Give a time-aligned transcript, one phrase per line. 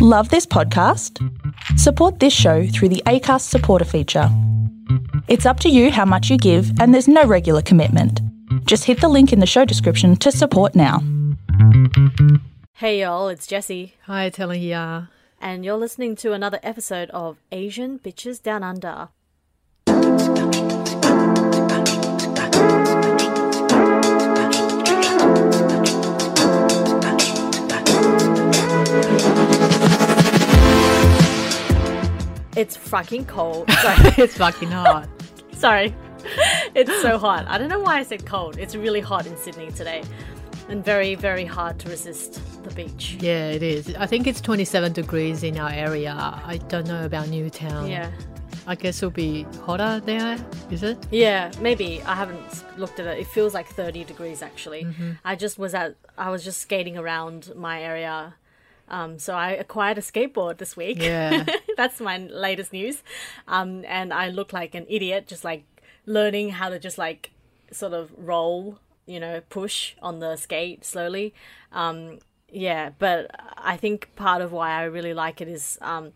[0.00, 1.18] Love this podcast?
[1.78, 4.28] Support this show through the ACAST supporter feature.
[5.28, 8.20] It's up to you how much you give, and there's no regular commitment.
[8.66, 11.02] Just hit the link in the show description to support now.
[12.74, 15.04] Hey y'all, it's Jessie, Hi, Telling ya.
[15.40, 19.08] and you're listening to another episode of Asian Bitches Down Under.
[32.56, 33.70] It's fucking cold.
[33.82, 34.14] Sorry.
[34.16, 35.08] it's fucking hot.
[35.52, 35.94] Sorry.
[36.74, 37.46] It's so hot.
[37.46, 38.56] I don't know why I said cold.
[38.58, 40.02] It's really hot in Sydney today.
[40.68, 43.16] And very, very hard to resist the beach.
[43.20, 43.94] Yeah, it is.
[43.94, 46.12] I think it's 27 degrees in our area.
[46.12, 47.88] I don't know about Newtown.
[47.88, 48.10] Yeah.
[48.66, 50.36] I guess it'll be hotter there,
[50.70, 50.98] is it?
[51.12, 52.02] Yeah, maybe.
[52.02, 53.18] I haven't looked at it.
[53.20, 54.84] It feels like 30 degrees actually.
[54.84, 55.12] Mm-hmm.
[55.24, 58.34] I just was at I was just skating around my area.
[58.88, 61.02] Um, so I acquired a skateboard this week.
[61.02, 61.44] Yeah.
[61.76, 63.02] That's my latest news.
[63.48, 65.64] Um, and I look like an idiot just like
[66.06, 67.30] learning how to just like
[67.72, 71.34] sort of roll, you know, push on the skate slowly.
[71.72, 72.18] Um,
[72.50, 76.12] yeah, but I think part of why I really like it is um,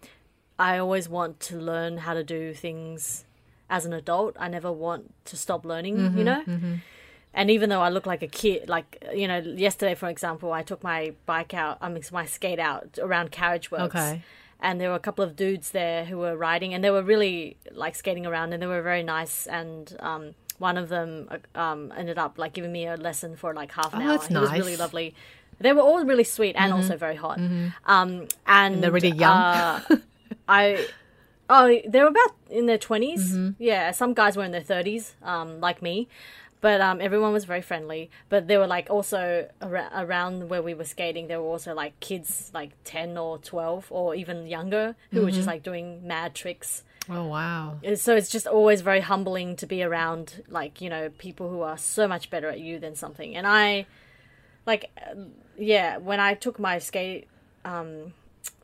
[0.58, 3.24] I always want to learn how to do things
[3.68, 4.36] as an adult.
[4.38, 6.42] I never want to stop learning, you know?
[7.32, 10.62] And even though I look like a kid, like, you know, yesterday, for example, I
[10.62, 13.94] took my bike out, I mean, my skate out around Carriage Works.
[13.94, 14.22] Okay.
[14.60, 17.56] And there were a couple of dudes there who were riding, and they were really
[17.72, 19.46] like skating around, and they were very nice.
[19.46, 23.54] And um, one of them uh, um, ended up like giving me a lesson for
[23.54, 24.12] like half an Oh, hour.
[24.18, 25.14] that's He was really lovely.
[25.60, 27.38] They were all really sweet and also very hot.
[27.86, 29.30] Um, and, they're really young.
[29.36, 29.80] uh,
[30.48, 30.86] I
[31.48, 35.60] oh they were about in their 20s Yeah, some guys were in their thirties, um,
[35.60, 36.08] like me.
[36.60, 38.10] But um, everyone was very friendly.
[38.28, 41.98] But there were like also ar- around where we were skating, there were also like
[42.00, 46.84] kids like ten or twelve or even younger who were just like doing mad tricks.
[47.08, 47.78] Oh, wow.
[47.96, 51.78] So it's just always very humbling to be around like you know people who are
[51.78, 53.34] so much better at you than something.
[53.34, 53.86] And I
[54.66, 55.14] like uh,
[55.58, 57.26] yeah, when I took my skate
[57.64, 58.12] um,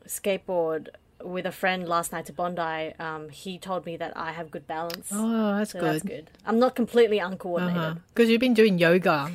[0.07, 0.89] skateboard
[1.23, 4.67] with a friend last night to Bondi, um, he told me that I have good
[4.67, 5.09] balance.
[5.11, 5.93] Oh, that's so good.
[5.93, 6.29] that's good.
[6.45, 8.01] I'm not completely uncoordinated.
[8.13, 8.31] Because Uh-huh.
[8.31, 9.31] you've been doing yoga.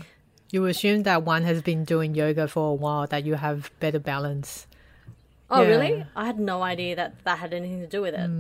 [0.51, 3.99] You assume that one has been doing yoga for a while, that you have better
[3.99, 4.67] balance.
[5.51, 5.69] Oh, Yeah.
[5.69, 6.05] really?
[6.15, 8.31] I had no idea that that had anything to do with it.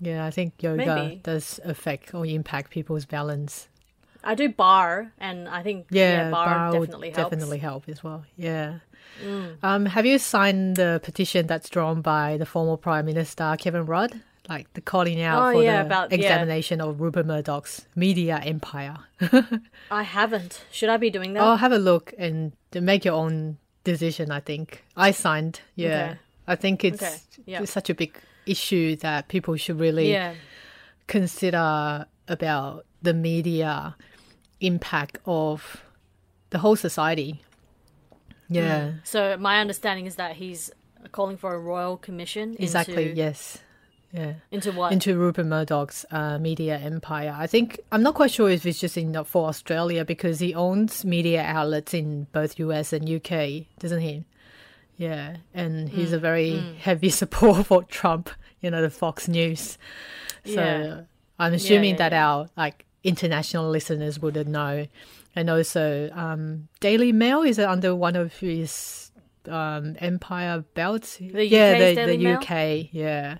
[0.00, 1.20] Yeah, I think yoga Maybe.
[1.22, 3.68] does affect or impact people's balance.
[4.24, 7.28] I do bar, and I think Yeah, yeah, bar, would definitely helps.
[7.28, 7.30] Mm.
[7.30, 8.24] definitely help as well.
[8.36, 8.78] Yeah.
[9.62, 14.20] Um, have you signed the petition that's drawn by the former Prime Minister Kevin Rudd,
[14.48, 16.16] like the calling out Oh, for yeah, the about- yeah.
[16.18, 18.96] examination of Rupert Murdoch's media empire?
[19.90, 20.64] I haven't.
[20.72, 21.42] Should I be doing that?
[21.42, 24.30] Oh, have a look and make your own decision.
[24.32, 25.60] I think I signed.
[25.76, 26.18] Yeah, Okay.
[26.48, 27.62] I think it's, Okay, yeah.
[27.62, 30.34] it's such a big issue that people should really yeah.
[31.06, 33.94] consider about the media
[34.60, 35.84] impact of
[36.50, 37.42] the whole society.
[38.54, 40.70] Yeah, So my understanding is that he's
[41.12, 42.56] calling for a royal commission.
[42.58, 43.04] exactly.
[43.10, 43.58] Into, Yes.
[44.12, 44.34] Yeah.
[44.50, 44.92] Into what?
[44.92, 47.34] Into Rupert Murdoch's uh, media empire.
[47.36, 51.02] I think I'm not quite sure if it's just in for Australia because he owns
[51.04, 54.24] media outlets in both US and UK, doesn't he?
[54.98, 58.28] Yeah, and he's Mm, a very heavy supporter for Trump.
[58.60, 59.78] You know, the Fox News.
[60.44, 61.00] So Yeah.
[61.38, 62.28] I'm assuming yeah, that yeah.
[62.28, 64.86] our like international listeners wouldn't know,
[65.34, 69.10] and also um, Daily Mail is under one of his
[69.48, 71.16] um, empire belts.
[71.18, 72.36] The yeah, UK's the, the Mail?
[72.38, 72.88] UK.
[72.92, 73.38] Yeah.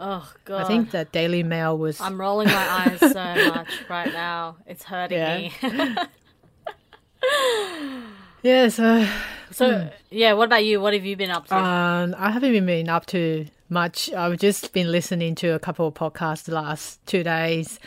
[0.00, 0.64] oh god.
[0.64, 2.00] I think that Daily Mail was.
[2.00, 3.12] I'm rolling my eyes so
[3.54, 4.56] much right now.
[4.66, 5.38] It's hurting Yeah.
[5.38, 5.52] me.
[8.42, 9.06] yeah, so
[9.50, 10.80] so yeah, what about you?
[10.80, 11.56] What have you been up to?
[11.56, 14.12] um, I haven't been up to much.
[14.12, 17.80] I've just been listening to a couple of podcasts the last two days,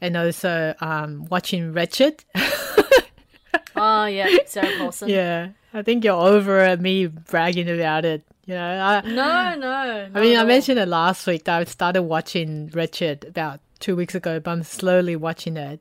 [0.00, 2.24] and also um, watching Ratched.
[3.76, 5.08] oh yeah, Sarah Paulson.
[5.08, 8.22] yeah, I think you're over me bragging about it.
[8.46, 10.08] You know, I, No, no.
[10.14, 14.14] I mean, I mentioned it last week that I started watching Ratched about two weeks
[14.14, 15.80] ago, but I'm slowly watching it.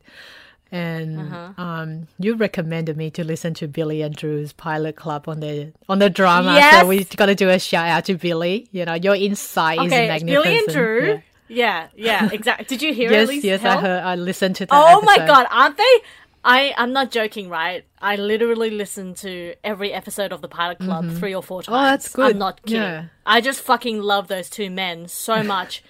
[0.71, 1.59] And Uh-huh.
[1.59, 5.97] um, you recommended me to listen to Billy and Drew's Pilot Club on the on
[5.97, 6.81] the drama, Yes!
[6.81, 8.67] so we've got to do a shout out to Billy.
[8.71, 9.85] You know, your insight all.
[9.85, 10.43] is magnificent.
[10.43, 11.07] Billy and Drew.
[11.07, 11.19] Yeah.
[11.49, 12.65] Yeah, yeah, exactly.
[12.65, 14.03] Did you hear Yes, yes, I heard.
[14.03, 14.73] I listened to that.
[14.73, 15.95] Oh my god, aren't they?
[16.43, 17.83] I I'm not joking, right?
[18.01, 21.75] I literally listened to every episode of the Pilot Club three or four times.
[21.77, 22.31] Oh, that's good.
[22.31, 22.81] I'm not kidding.
[22.81, 23.05] Yeah.
[23.25, 25.83] I just fucking love those two men so much.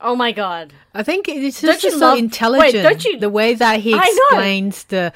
[0.00, 0.74] Oh my god.
[0.92, 2.82] I think it's Don't just you so love- wait, intelligent.
[2.82, 5.12] don't you- The way that he I explains the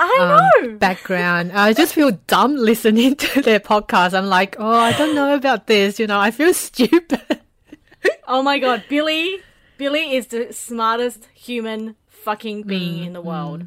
[0.00, 0.18] I
[0.60, 0.76] um, know.
[0.78, 1.52] background.
[1.52, 4.14] I just feel dumb listening to their podcast.
[4.18, 6.00] I'm like, oh, I don't know about this.
[6.00, 7.40] You know, I feel stupid.
[8.28, 9.40] Oh my god, Billy
[9.78, 13.64] Billy is the smartest human fucking being Mm, in the world.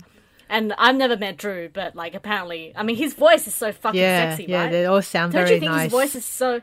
[0.50, 4.00] And I've never met Drew, but like apparently I mean his voice is so fucking
[4.00, 4.72] yeah, sexy, yeah, right?
[4.72, 5.84] they all sound Don't very you think nice.
[5.84, 6.62] his voice is so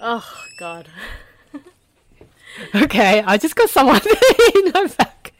[0.00, 0.88] Oh god.
[2.74, 4.00] Okay, I just got someone
[4.56, 5.32] in my back.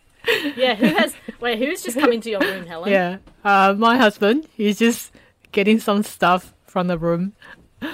[0.57, 2.91] Yeah, who has wait, who's just come into your room, Helen?
[2.91, 4.49] Yeah, uh, my husband.
[4.55, 5.13] He's just
[5.53, 7.35] getting some stuff from the room,
[7.83, 7.93] and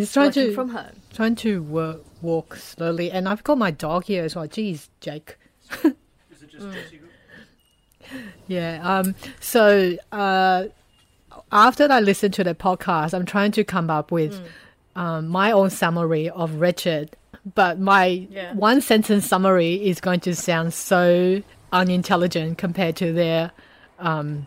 [0.00, 1.00] he's trying Working to from home.
[1.14, 3.10] trying to work, walk slowly.
[3.10, 4.46] And I've got my dog here as well.
[4.48, 5.36] Jeez, Jake.
[5.84, 7.00] Is it just Jesse?
[8.46, 8.80] Yeah.
[8.82, 9.14] Um.
[9.40, 10.64] So, uh,
[11.52, 14.40] after I listen to the podcast, I'm trying to come up with
[14.96, 17.10] um, my own summary of Ratched.
[17.54, 18.52] But my Yeah.
[18.54, 21.42] one sentence summary is going to sound so
[21.72, 23.52] unintelligent compared to their
[23.98, 24.46] um,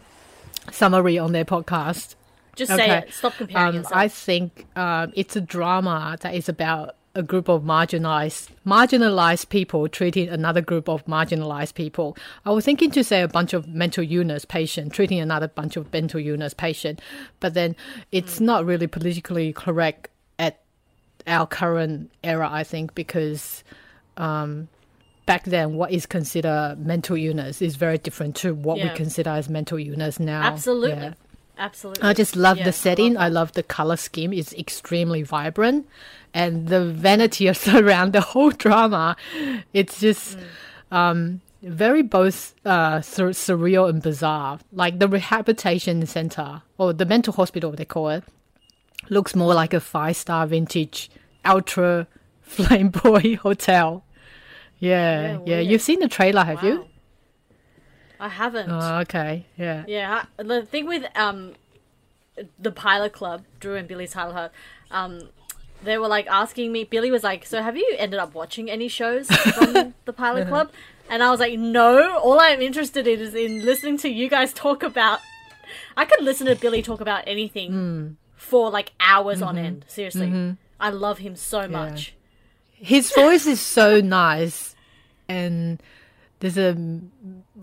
[0.72, 2.16] summary on their podcast.
[2.56, 3.14] Just say it.
[3.14, 3.96] Stop comparing Um, yourself.
[3.96, 9.88] I think um, it's a drama that is about a group of marginalized marginalized people
[9.90, 12.16] treating another group of marginalized people.
[12.46, 15.92] I was thinking to say a bunch of mental illness patient treating another bunch of
[15.92, 17.02] mental illness patient,
[17.40, 17.76] but then
[18.12, 18.46] it's Hmm.
[18.46, 20.08] not really politically correct
[20.40, 20.62] at
[21.28, 22.50] our current era.
[22.50, 23.64] I think because
[24.18, 24.70] um,
[25.26, 29.50] back then what is considered mental illness is very different to what we consider as
[29.50, 30.42] mental illness now.
[30.44, 30.92] Absolutely.
[30.96, 31.14] Yeah.
[31.62, 32.04] Absolutely.
[32.04, 33.16] I just love Yeah, the setting.
[33.18, 34.34] I love love the color scheme.
[34.34, 35.88] It's extremely vibrant,
[36.34, 39.16] and the vanity of around the whole drama.
[39.72, 40.38] It's just
[40.92, 44.60] um, very both uh, sur- surreal and bizarre.
[44.74, 48.24] Like the rehabilitation center or the mental hospital, they call it,
[49.10, 51.10] looks more like a five star vintage
[51.46, 52.08] ultra
[52.48, 54.04] flamboy hotel.
[54.80, 55.60] Yeah, Yeah, yeah.
[55.60, 56.70] You've seen the trailer, have Wow.
[56.70, 56.88] you?
[58.22, 58.70] I haven't.
[58.70, 59.46] Oh, okay.
[59.58, 59.84] Yeah.
[59.88, 61.54] Yeah, I- the thing with um,
[62.60, 64.52] the Pilot Club, Drew and Billy's Pilot Club,
[64.92, 65.30] um,
[65.84, 66.84] they were like asking me.
[66.84, 70.72] Billy was like, "So have you ended up watching any shows from the Pilot Club?"
[71.10, 72.18] And I was like, "No.
[72.20, 75.20] All I'm interested in is in listening to you guys talk about.
[75.98, 79.86] I could listen to Billy talk about anything for like hours on end.
[79.88, 82.14] Seriously, I love him so much.
[82.74, 84.76] his voice is so nice
[85.28, 85.82] and
[86.41, 86.77] there's a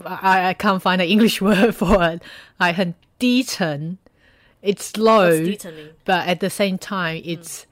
[0.04, 2.22] I, I can't find an English word for it.
[2.58, 3.98] Like 很低沉.
[4.62, 5.90] It's slow, What's detailling?
[6.06, 7.66] but at the same time, it's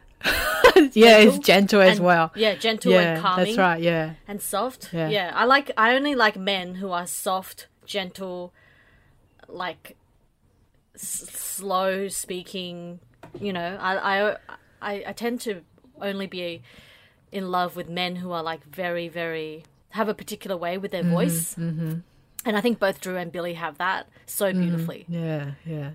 [0.93, 2.31] yeah, it's gentle as And- well.
[2.37, 3.45] Yeah, gentle yeah, and calming.
[3.47, 3.81] that's right.
[3.81, 4.91] Yeah, and soft.
[4.93, 5.09] Yeah.
[5.09, 5.33] Yeah.
[5.35, 5.71] I like.
[5.77, 8.53] I only like men who are soft, gentle,
[9.49, 9.97] like
[10.95, 13.01] s- slow speaking.
[13.41, 14.37] You know, I, I
[14.83, 15.63] I I tend to
[16.01, 16.63] only be
[17.33, 21.04] in love with men who are like very very have a particular way with their
[21.04, 21.56] Mm-hmm, voice.
[21.58, 24.62] And I think both Drew and Billy have that so Mm-hmm.
[24.62, 25.06] beautifully.
[25.10, 25.92] yeah, yeah.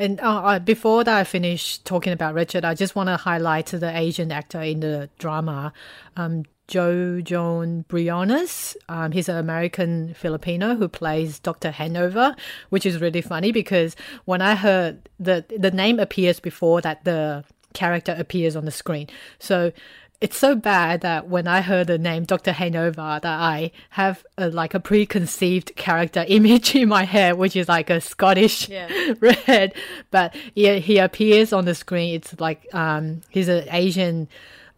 [0.00, 2.64] And uh, uh, before that, I finish talking about Ratched.
[2.64, 5.72] I just want to highlight the Asian actor in the drama,
[6.16, 8.76] um, Jon Jon Briones.
[8.88, 11.72] Um, he's an American Filipino who plays Dr.
[11.72, 12.36] Hanover,
[12.68, 17.42] which is really funny because when I heard the the name appears before that the
[17.74, 19.08] character appears on the screen.
[19.40, 19.72] So
[20.20, 22.50] it's so bad that when I heard the name Dr.
[22.52, 27.68] Hanover, that I have a, like a preconceived character image in my head, which is
[27.68, 28.88] like a Scottish Yeah.
[29.20, 29.74] red.
[30.10, 32.14] But he, he appears on the screen.
[32.16, 34.28] It's like um, he's an Asian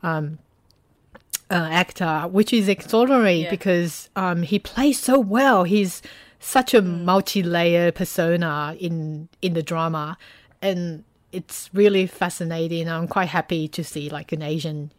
[0.03, 0.39] um,
[1.51, 3.51] uh, actor, which is extraordinary Yeah.
[3.51, 5.65] because um, he plays so well.
[5.65, 6.03] He's
[6.39, 7.05] such a Mm.
[7.05, 10.17] multi-layer persona in in the drama,
[10.63, 12.89] and it's really fascinating.
[12.89, 14.91] I'm quite happy to see like an Asian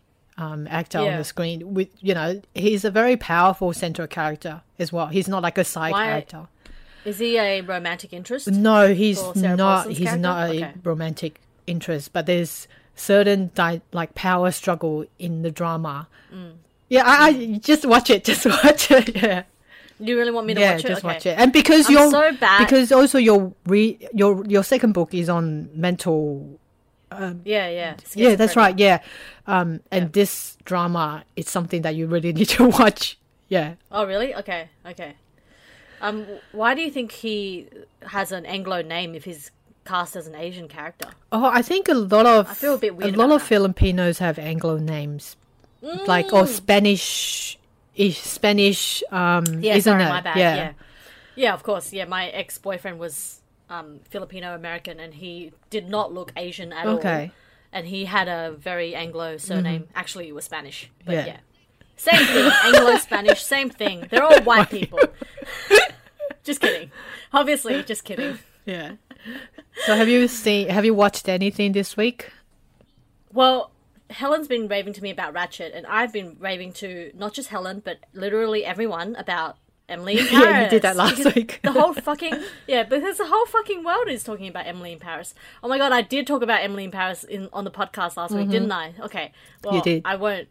[0.41, 1.74] um, actor on the screen.
[1.74, 5.07] With you know, he's a very powerful central character as well.
[5.07, 6.48] He's not like a side Why- character.
[7.03, 8.48] Is he a romantic interest?
[8.48, 9.57] No, he's not.
[9.57, 10.21] Paulson's He's character?
[10.21, 10.74] not a Okay.
[10.83, 16.07] romantic interest, but there's certain di- like power struggle in the drama.
[16.31, 16.51] Mm.
[16.89, 18.24] Yeah, I, I just watch it.
[18.31, 19.15] Just watch it.
[19.15, 19.43] Yeah,
[20.00, 20.88] You really want me to yeah, watch it?
[20.89, 21.13] just okay.
[21.13, 21.39] watch it.
[21.39, 25.27] And because I'm you're so bad- because also your re your your second book is
[25.29, 26.60] on mental.
[27.12, 27.96] Yeah, yeah.
[28.15, 28.77] Yeah, that's right.
[28.77, 29.00] Yeah,
[29.48, 33.18] um, and this drama is something that you really need to watch.
[33.50, 33.74] Yeah.
[33.91, 34.34] Oh, really?
[34.36, 35.15] Okay, okay.
[36.01, 37.68] Um, why do you think he
[38.08, 39.51] has an Anglo name if he's
[39.86, 41.10] cast as an Asian character?
[41.32, 43.48] Oh, I think a lot of I feel a bit weird A lot of that.
[43.48, 45.36] Filipinos have Anglo names,
[46.08, 47.60] like or Spanish,
[47.96, 49.03] ish Spanish.
[49.12, 50.10] Um, Yeah, isn't sorry, it?
[50.10, 50.38] my bad.
[50.38, 50.56] Yeah.
[50.56, 50.72] Yeah.
[51.36, 51.91] yeah, of course.
[51.94, 53.40] Yeah, my ex boyfriend was
[53.71, 56.97] um, Filipino American, and he did not look Asian at all.
[56.97, 57.07] Okay.
[57.31, 57.35] Mm-hmm.
[57.73, 59.87] And he had a very Anglo surname.
[59.95, 61.25] Actually, it was Spanish, but Yeah.
[61.25, 61.37] yeah.
[61.95, 62.51] Same thing.
[62.65, 64.07] Anglo Spanish, same thing.
[64.09, 64.99] They're all white people.
[66.43, 66.91] just kidding.
[67.31, 68.39] Obviously, just kidding.
[68.65, 68.93] Yeah.
[69.85, 70.69] So have you seen?
[70.69, 72.31] Have you watched anything this week?
[73.31, 73.71] Well,
[74.09, 77.81] Helen's been raving to me about Ratched, and I've been raving to not just Helen,
[77.85, 79.57] but literally everyone about
[79.91, 80.45] Emily in Paris.
[80.51, 81.60] Yeah, you did that last week.
[81.63, 82.33] the whole fucking
[82.67, 85.36] yeah, because the whole fucking world is talking about Emily in Paris.
[85.62, 88.33] Oh my god, I did talk about Emily in Paris in on the podcast last
[88.33, 88.93] week, didn't I?
[89.01, 89.31] Okay,
[89.63, 89.75] well, Mm-hmm.
[89.77, 90.01] You did.
[90.05, 90.48] I won't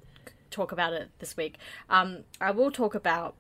[0.51, 1.57] talk about it this week.
[1.89, 3.35] Um, I will talk about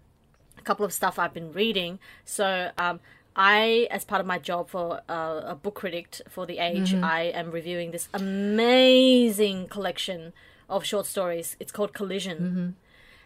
[0.58, 1.98] a couple of stuff I've been reading.
[2.24, 3.00] So, um,
[3.36, 7.22] I, as part of my job for uh, a book critic for The Age, I
[7.34, 10.32] am reviewing this amazing collection
[10.68, 11.56] of short stories.
[11.60, 12.74] It's called Collision,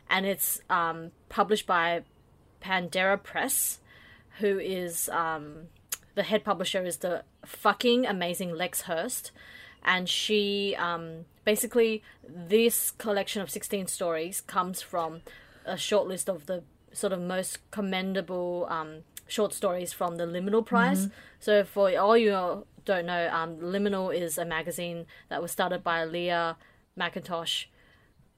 [0.09, 2.03] and it's um, published by
[2.65, 3.79] Pantera Press,
[4.39, 5.69] who is um,
[6.15, 9.33] the head publisher is the fucking amazing Lex Hirst,
[9.85, 15.21] and she um, basically this collection of sixteen stories comes from
[15.67, 20.65] a short list of the sort of most commendable um, short stories from the Liminal
[20.65, 21.09] Prize.
[21.41, 26.05] So for all you don't know, um, Liminal is a magazine that was started by
[26.05, 26.57] Leah
[26.99, 27.67] McIntosh,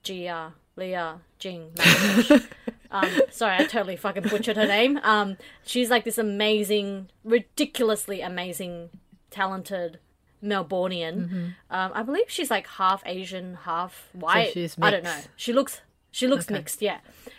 [0.02, 2.48] Gia, Leah Jing McIntosh.
[2.90, 4.98] Um, sorry, I totally fucking butchered her name.
[5.02, 8.90] Um, she's like this amazing, ridiculously amazing,
[9.30, 9.98] talented
[10.42, 11.54] Melbourneian.
[11.70, 14.52] Um, I believe she's like half Asian, half white.
[14.52, 15.20] she's I don't know.
[15.36, 16.54] She looks she looks Okay.
[16.54, 16.98] mixed, yeah.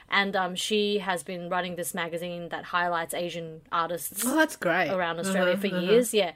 [0.10, 4.90] And um, she has been running this magazine that highlights Asian artists Oh, that's great.
[4.90, 5.80] around Australia Uh-huh, for uh-huh.
[5.92, 6.34] years, yeah.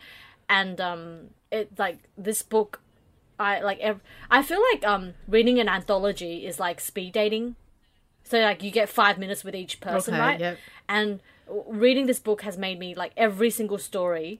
[0.49, 2.81] And um, it like this book,
[3.39, 3.79] I like.
[3.79, 7.55] Ev- I feel like um, reading an anthology is like speed dating.
[8.31, 10.39] So like you get five minutes with each person, Okay, right?
[10.39, 10.57] yep.
[10.87, 11.19] And
[11.67, 14.39] reading this book has made me like every single story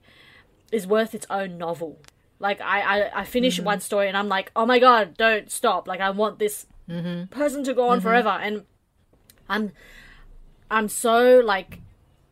[0.72, 2.00] is worth its own novel.
[2.40, 3.66] Like I, I, I finish Mm-hmm.
[3.66, 5.88] one story and I'm like, oh my god, don't stop!
[5.88, 7.26] Like I want this Mm-hmm.
[7.26, 8.64] person to go on forever, and
[9.48, 9.72] I'm,
[10.70, 11.80] I'm so like,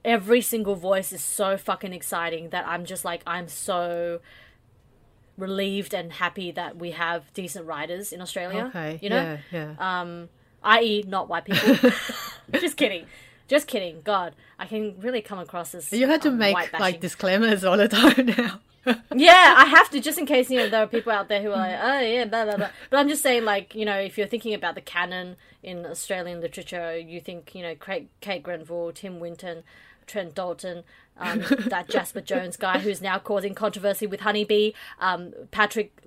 [0.03, 4.19] every single voice is so fucking exciting that I'm just like I'm so
[5.37, 8.65] relieved and happy that we have decent writers in Australia.
[8.69, 8.99] Okay.
[9.01, 9.75] you know, Yeah.
[9.77, 10.01] Yeah.
[10.01, 10.29] um,
[10.63, 11.91] i.e., not white people.
[12.59, 13.05] just kidding,
[13.47, 14.01] just kidding.
[14.03, 17.77] God, I can really come across as you had to um, make like disclaimers all
[17.77, 18.59] the time now.
[19.13, 21.49] Yeah, I have to just in case you know there are people out there who
[21.49, 22.69] are like, oh yeah, blah blah blah.
[22.89, 26.41] But I'm just saying, like you know, if you're thinking about the canon in Australian
[26.41, 29.63] literature, you think you know Kate, Kate Grenville, Tim Winton,
[30.07, 30.83] Trent Dalton,
[31.17, 36.01] um, that Jasper Jones guy who's now causing controversy with Honeybee, um, Patrick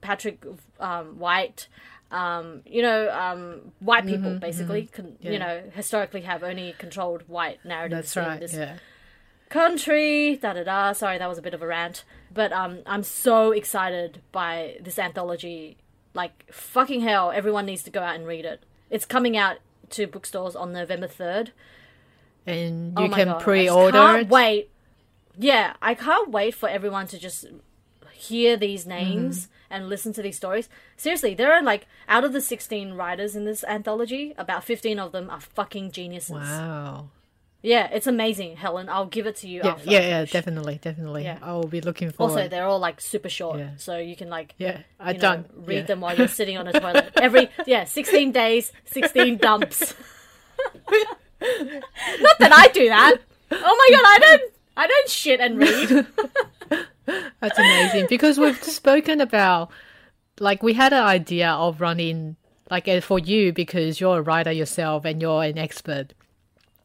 [0.00, 0.44] Patrick
[0.80, 1.68] um, White.
[2.10, 7.62] Um, you know, um, white people basically, con- you know, historically have only controlled white
[7.64, 8.14] narratives.
[8.14, 8.40] That's in right.
[8.40, 8.76] this Yeah.
[9.50, 13.02] country da da da sorry that was a bit of a rant but um i'm
[13.02, 15.78] so excited by this anthology
[16.12, 19.56] like fucking hell everyone needs to go out and read it it's coming out
[19.88, 21.48] to bookstores on november 3rd
[22.46, 24.28] And Oh you my can God, pre-order can't it.
[24.28, 24.70] wait
[25.38, 27.46] yeah i can't wait for everyone to just
[28.12, 29.54] hear these names Mm-hmm.
[29.70, 33.44] And listen to these stories seriously there are like out of the 16 writers in
[33.44, 37.10] this anthology about 15 of them are fucking geniuses Wow.
[37.62, 39.70] yeah it's amazing helen i'll give it to you Yeah.
[39.72, 40.00] after Yeah.
[40.00, 40.24] Yeah.
[40.24, 40.78] Definitely.
[40.80, 41.24] Definitely.
[41.24, 41.38] Yeah.
[41.42, 42.32] I will be looking forward.
[42.32, 43.70] Also, they're all like super short, Yeah.
[43.76, 44.82] so you can like yeah.
[45.00, 45.82] I know, don't read yeah.
[45.82, 47.12] them while you're sitting on a toilet.
[47.16, 49.94] Every yeah, sixteen days, sixteen dumps.
[51.40, 53.16] Not that I do that.
[53.50, 54.52] Oh my god, I don't.
[54.76, 56.06] I don't shit and read.
[57.40, 59.70] That's amazing because we've spoken about
[60.40, 62.36] like we had an idea of running
[62.70, 66.14] like uh, for you because you're a writer yourself and you're an expert.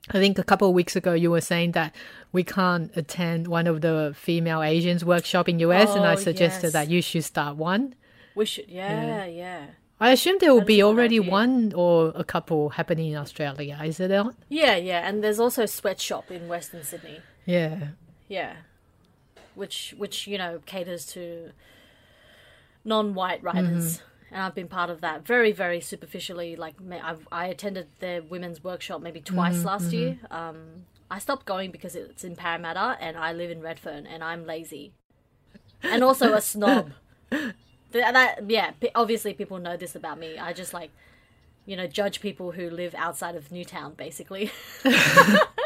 [0.10, 1.94] I think a couple of weeks ago you were saying that
[2.32, 6.68] we can't attend one of the female Asians workshop in US and I Oh, suggested
[6.68, 6.74] yes.
[6.74, 7.96] that you should start one.
[8.36, 8.66] We should.
[8.68, 9.66] Yeah, yeah,
[10.00, 13.80] I assume there will be already one or a couple happening in Australia.
[13.86, 14.36] Is it not?
[14.50, 15.08] yeah, yeah.
[15.08, 17.20] And there's also a sweatshop in Western Sydney.
[17.46, 17.90] Yeah.
[18.28, 18.54] Yeah,
[19.56, 21.52] which which you know caters to
[22.86, 24.36] non-white writers, mm-hmm.
[24.36, 26.56] and I've been part of that very very superficially.
[26.56, 29.96] Like I've, I attended their women's workshop maybe mm-hmm, twice last mm-hmm.
[29.96, 30.20] year.
[30.32, 34.46] Um, I stopped going because it's in Parramatta, and I live in Redfern, and I'm
[34.46, 34.94] lazy,
[35.82, 36.92] and also a snob.
[37.94, 40.40] That yeah, obviously people know this about me.
[40.40, 40.92] I just like.
[41.66, 44.52] You know, judge people who live outside of Newtown, basically.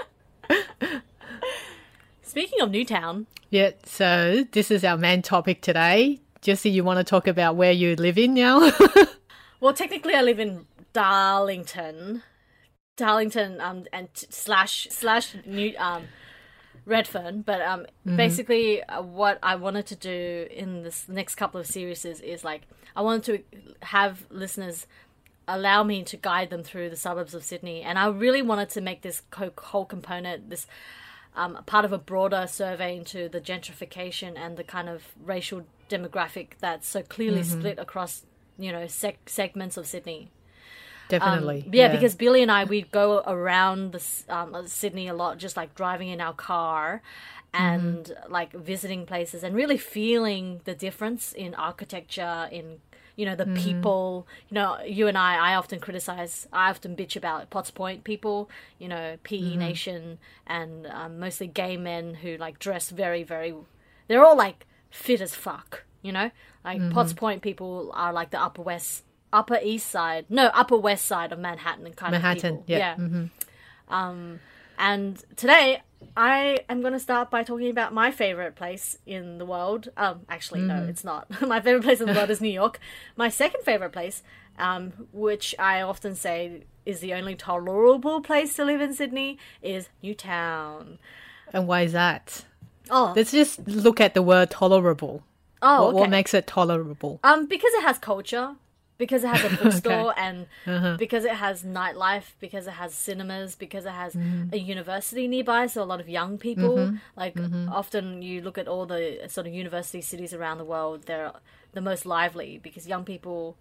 [2.57, 6.19] Speaking of Newtown, Yeah, so this is our main topic today.
[6.41, 8.71] Jesse, you want to talk about where you live in now?
[9.59, 12.23] Well, technically, I live in Darlington,
[12.95, 16.05] Darlington, um, and t- slash slash New um,
[16.85, 17.41] Redfern.
[17.41, 22.05] But um, basically, uh, what I wanted to do in this next couple of series
[22.05, 22.63] is, is like
[22.95, 24.87] I wanted to have listeners
[25.47, 27.81] allow me to guide them through the suburbs of Sydney.
[27.81, 30.67] And I really wanted to make this co- whole component this
[31.37, 36.49] um, part of a broader survey into the gentrification and the kind of racial demographic
[36.59, 38.25] that's so clearly split across
[38.59, 40.31] you know sec- segments of Sydney.
[41.19, 41.69] Um, Definitely.
[41.71, 45.55] yeah, because Billy and I we'd go around the um, uh, Sydney a lot, just
[45.55, 47.01] like driving in our car
[47.53, 48.31] and Mm-hmm.
[48.31, 52.79] like visiting places and really feeling the difference in architecture, in
[53.17, 53.55] you know the Mm-hmm.
[53.65, 54.27] people.
[54.49, 58.49] You know, you and I, I often criticize, I often bitch about Potts Point people.
[58.79, 59.59] You know, PE Mm-hmm.
[59.59, 63.53] Nation and um, mostly gay men who like dress very, very.
[64.07, 65.83] They're all like fit as fuck.
[66.01, 66.31] You know,
[66.63, 66.91] like Mm-hmm.
[66.93, 69.03] Potts Point people are like the Upper West.
[69.33, 72.79] Upper East Side, no, Upper West Side of Manhattan, kind Manhattan, of people.
[72.79, 72.95] yeah.
[72.95, 73.25] Mm-hmm.
[73.93, 74.39] Um,
[74.77, 75.81] and today
[76.15, 79.89] I am going to start by talking about my favorite place in the world.
[79.97, 80.89] Um, actually, no, Mm-hmm.
[80.89, 81.41] it's not.
[81.47, 82.79] my favorite place in the world is New York.
[83.15, 84.21] My second favorite place,
[84.59, 89.89] um, which I often say is the only tolerable place to live in Sydney, is
[90.03, 90.99] Newtown.
[91.53, 92.45] And why is that?
[92.89, 95.23] Oh, Let's just look at the word tolerable.
[95.61, 95.99] oh, what, okay.
[96.01, 97.19] what makes it tolerable?
[97.23, 98.55] Um, because it has culture,
[98.97, 100.95] because it has a bookstore, and Uh-huh.
[100.97, 104.53] because it has nightlife, because it has cinemas, because it has Mm-hmm.
[104.53, 106.93] a university nearby, so a lot of young people.
[107.15, 107.69] Like Mm-hmm.
[107.69, 111.31] often you look at all the sort of university cities around the world, they're
[111.73, 113.55] the most lively because young people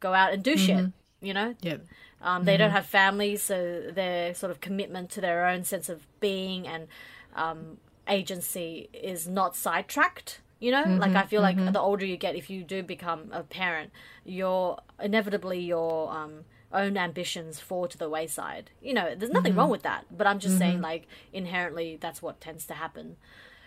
[0.00, 0.86] go out and do shit.
[1.20, 1.78] You know, Yeah.
[2.22, 6.06] um, they don't have families, so their sort of commitment to their own sense of
[6.20, 6.86] being and
[7.34, 10.40] um, agency is not sidetracked.
[10.60, 11.72] You know, like I mm-hmm, feel like mm-hmm.
[11.72, 13.92] the older you get, if you do become a parent,
[14.24, 18.70] your inevitably your um, own ambitions fall to the wayside.
[18.82, 19.72] You know, there's nothing wrong mm-hmm.
[19.72, 23.16] with that, but I'm just saying, like inherently, that's what tends to happen.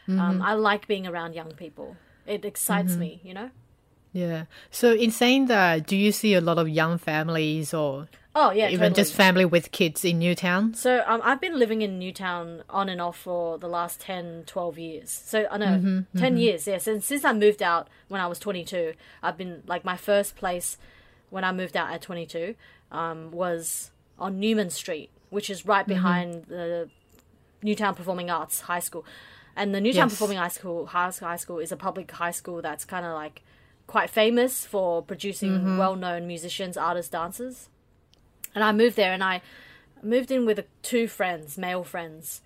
[0.10, 1.96] Um, I like being around young people.
[2.28, 3.22] It excites me.
[3.24, 3.50] You know.
[4.14, 4.46] Yeah.
[4.70, 8.68] So in saying that, do you see a lot of young families or Oh yeah,
[8.68, 8.96] even totally.
[8.96, 10.74] just family with kids in Newtown?
[10.74, 14.80] So um, I've been living in Newtown on and off for the last 10, 12
[14.80, 15.10] years.
[15.10, 16.78] So I know, 10 years, yeah.
[16.78, 20.78] Since, since I moved out when I was 22, I've been, like, my first place
[21.30, 22.56] when I moved out at 22
[22.92, 26.90] um, was on Newman Street, which is right behind the
[27.62, 29.06] Newtown Performing Arts High School.
[29.58, 30.14] And the Newtown Yes.
[30.14, 33.42] Performing High School, high high school is a public high school that's kind of like
[33.88, 37.68] quite famous for producing well-known musicians, artists, dancers.
[38.54, 39.42] And I moved there, and I
[40.04, 42.42] moved in with two friends, male friends,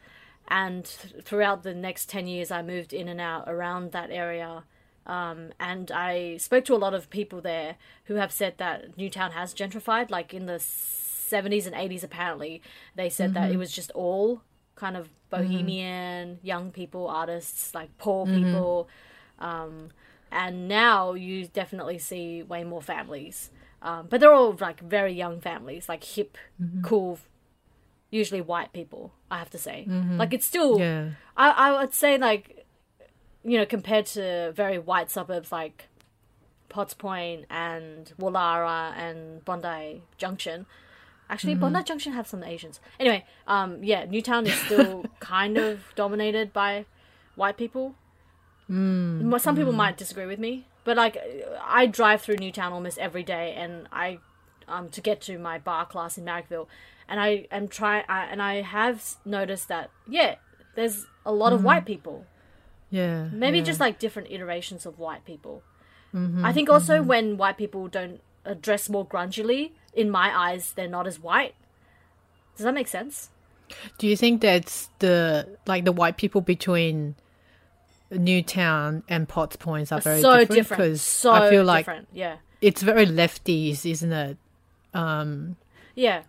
[0.48, 4.64] and throughout the next ten years, I moved in and out around that area.
[5.08, 9.32] Um, and I spoke to a lot of people there who have said that Newtown
[9.32, 10.10] has gentrified.
[10.10, 12.62] Like in the seventies and eighties, apparently
[12.96, 14.42] they said that it was just all
[14.76, 18.90] kind of bohemian young people, artists, like poor people.
[19.40, 19.90] Um,
[20.32, 23.52] and now you definitely see way more families.
[23.86, 26.40] Um, but they're all like very young families, like hip,
[26.82, 27.20] cool,
[28.10, 29.14] usually white people.
[29.30, 29.86] I have to say,
[30.18, 30.80] like it's still.
[30.80, 31.12] Yeah.
[31.38, 32.66] I I would say like,
[33.44, 35.88] you know, compared to very white suburbs like
[36.68, 40.66] Potts Point and Woollahra and Bondi Junction.
[41.30, 42.80] Actually, Bondi Junction have some Asians.
[43.00, 46.86] Anyway, um, yeah, Newtown is still kind of dominated by
[47.36, 47.96] white people.
[48.70, 49.40] Mm.
[49.40, 51.18] Some people might disagree with me, but like,
[51.62, 54.20] I drive through Newtown almost every day, and I,
[54.70, 56.68] um, to get to my bar class in Marrickville,
[57.10, 60.36] and I am trying, and I have noticed that yeah,
[60.76, 62.26] there's a lot of white people.
[62.90, 63.28] Yeah.
[63.34, 63.66] Maybe yeah.
[63.66, 65.64] just like different iterations of white people.
[66.46, 70.88] I think also when white people don't uh, dress more grungily, in my eyes, they're
[70.88, 71.56] not as white.
[72.56, 73.32] Does that make sense?
[73.98, 77.16] Do you think that's the like the white people between
[78.18, 80.52] Newtown and Potts Points are very so different?
[80.56, 80.82] different.
[80.94, 82.08] 'Cause So I feel like different.
[82.14, 82.38] Yeah.
[82.62, 84.38] it's very lefties, isn't it?
[84.94, 85.56] Um,
[85.96, 86.24] Yeah.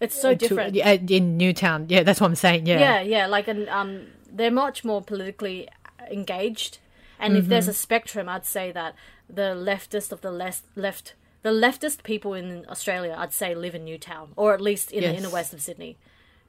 [0.00, 0.74] It's so to- different.
[0.74, 1.86] yeah, in Newtown.
[1.88, 2.66] Yeah, that's what I'm saying.
[2.66, 2.78] Yeah.
[2.78, 5.68] yeah yeah like and um they're much more politically
[6.10, 6.78] engaged
[7.18, 7.50] and if Mm-hmm.
[7.50, 8.94] there's a spectrum i'd say that
[9.28, 13.84] the leftist of the left left the leftist people in australia i'd say live in
[13.84, 15.96] newtown or at least in the inner west of sydney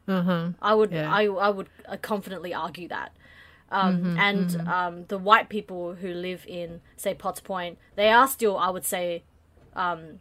[0.07, 0.49] Uh-huh.
[0.61, 1.11] i would Yeah.
[1.13, 3.11] I, I would uh, confidently argue that
[3.71, 8.57] um, and um, the white people who live in say potts point they are still
[8.57, 9.23] i would say
[9.75, 10.19] um,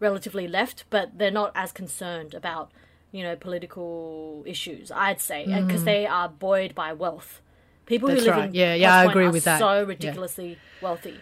[0.00, 2.70] relatively left but they're not as concerned about
[3.12, 7.40] you know political issues i'd say because they are buoyed by wealth
[7.86, 8.48] people That's who live right.
[8.48, 9.58] in Yeah, yeah, Potts I Point agree are with that.
[9.58, 9.86] so Yeah.
[9.86, 11.20] ridiculously wealthy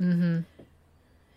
[0.00, 0.40] mm-hmm.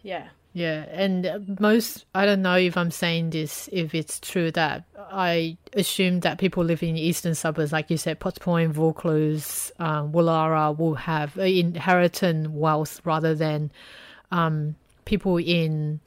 [0.02, 4.51] yeah Yeah, and uh, most I don't know if I'm saying this if it's true
[4.51, 9.71] that I assume that people living in eastern suburbs, like you said, Potts Point, Vaucluse,
[9.79, 13.71] um, Woollahra, will have uh, inherent wealth rather than
[14.31, 16.01] um, people in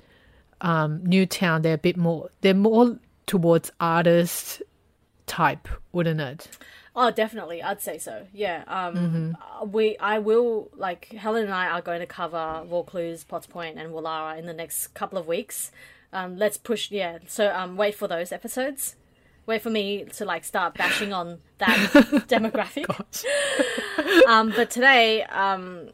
[0.61, 2.31] um, Newtown, they're a bit more.
[2.41, 4.63] They're more towards artist
[5.27, 6.49] type, wouldn't it?
[6.97, 7.63] Oh, definitely.
[7.63, 8.27] I'd say so.
[8.33, 8.63] Yeah.
[8.69, 13.49] Um, uh, we, I will like Helen and I are going to cover Vaucluse, Potts
[13.49, 15.73] Point, and Woollahra in the next couple of weeks.
[16.13, 16.93] Um, let's push.
[16.93, 17.19] Yeah.
[17.27, 18.95] So um, wait for those episodes.
[19.47, 21.77] Wait for me to like start bashing on that
[22.29, 22.87] demographic.
[24.29, 25.89] um, but today, um,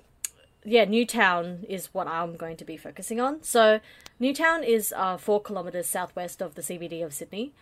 [0.64, 3.42] yeah, Newtown is what I'm going to be focusing on.
[3.42, 3.80] So
[4.20, 7.52] Newtown is uh, four kilometers southwest of the CBD of Sydney.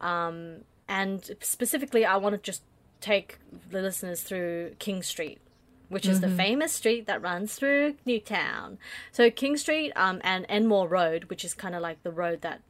[0.00, 2.62] Um, and specifically, I want to just
[3.00, 3.38] take
[3.70, 5.40] the listeners through King Street,
[5.88, 8.78] which is the famous street that runs through Newtown.
[9.12, 12.60] So King Street um, and Enmore Road, which is kind of like the road that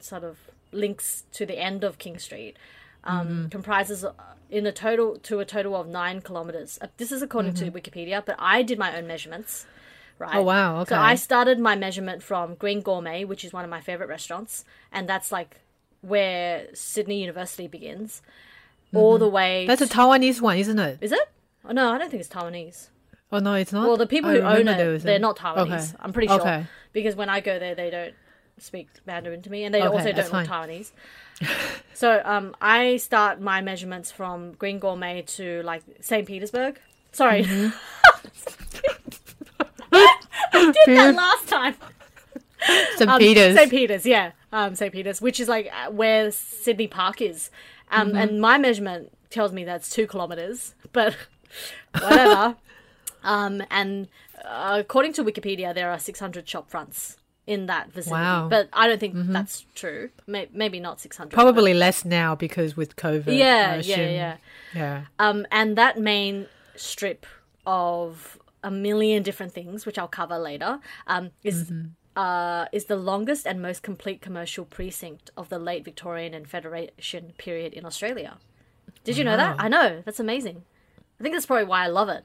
[0.00, 0.38] sort of
[0.72, 2.56] links to the end of King Street,
[3.04, 4.12] um, comprises uh,
[4.50, 6.78] in a total to a total of nine kilometers.
[6.80, 9.66] Uh, This is according to Wikipedia, but I did my own measurements.
[10.18, 10.36] Right.
[10.36, 10.94] Oh, wow, Okay.
[10.94, 11.00] So.
[11.00, 15.08] I started my measurement from Green Gourmet, which is one of my favorite restaurants, and
[15.08, 15.56] that's like
[16.00, 18.22] where Sydney University begins,
[18.94, 19.66] all the way.
[19.66, 20.98] That's a Taiwanese one, isn't it?
[21.00, 21.28] is it?
[21.64, 22.88] Oh, no, I don't think it's Taiwanese.
[23.30, 23.86] Oh no, it's not.
[23.88, 25.72] Well, the people I who own it, was a- they're not Taiwanese.
[25.90, 25.96] Okay.
[26.00, 26.66] I'm pretty sure Okay.
[26.92, 28.14] because when I go there, they don't
[28.58, 30.46] speak Mandarin to me, and they Okay, also don't look fine.
[30.46, 30.90] Taiwanese.
[31.94, 36.26] so um, I start my measurements from Green Gourmet to like St.
[36.26, 36.78] Petersburg.
[37.12, 37.44] Sorry,
[39.92, 40.18] I
[40.52, 41.74] did that last time.
[42.96, 43.10] St.
[43.10, 43.56] Um, Peter's.
[43.56, 43.70] St.
[43.70, 44.92] Peter's, yeah, um, St.
[44.92, 47.50] Peter's, which is like uh, where Sydney Park is,
[47.92, 48.16] um, Mm-hmm.
[48.16, 51.14] and my measurement tells me that's two kilometers, but
[52.00, 52.56] whatever.
[53.22, 54.08] um, and
[54.44, 58.40] uh, according to Wikipedia, there are 600 shop fronts in that vicinity, Wow.
[58.42, 58.48] Mm-hmm.
[58.50, 60.10] but I don't think that's true.
[60.26, 61.34] May- maybe not 600.
[61.34, 63.36] Probably less now because with COVID.
[63.36, 64.36] Yeah, yeah, yeah.
[64.74, 65.02] yeah.
[65.18, 67.26] Um, and that main strip
[67.66, 70.78] of a million different things, which I'll cover later,
[71.08, 71.72] um, is
[72.16, 77.32] uh, is the longest and most complete commercial precinct of the late Victorian and Federation
[77.38, 78.38] period in Australia.
[79.04, 79.56] Did you know that?
[79.58, 80.62] I know that's amazing.
[81.18, 82.24] I think that's probably why I love it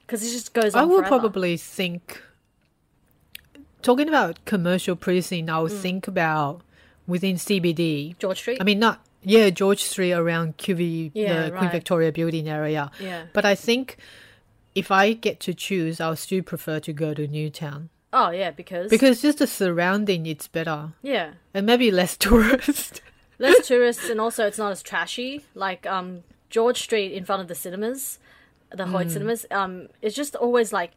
[0.00, 0.82] because it just goes on.
[0.82, 2.22] I would probably think.
[3.82, 5.80] Talking about commercial precinct, I would Mm.
[5.80, 6.62] think about
[7.06, 8.14] within CBD.
[8.18, 8.58] George Street.
[8.60, 11.70] I mean, not yeah, George Street around QV, Yeah, the Queen.
[11.70, 12.90] Victoria building area.
[13.00, 13.24] Yeah.
[13.32, 13.96] But I think
[14.74, 18.90] if I get to choose, I'll still prefer to go to Newtown oh yeah, because
[18.90, 23.00] because just the surrounding it's better yeah, and maybe less tourists.
[23.38, 25.44] less tourists and also it's not as trashy.
[25.54, 28.18] Like um George Street in front of the cinemas,
[28.74, 30.92] the Hoyt cinemas, um, it's just always like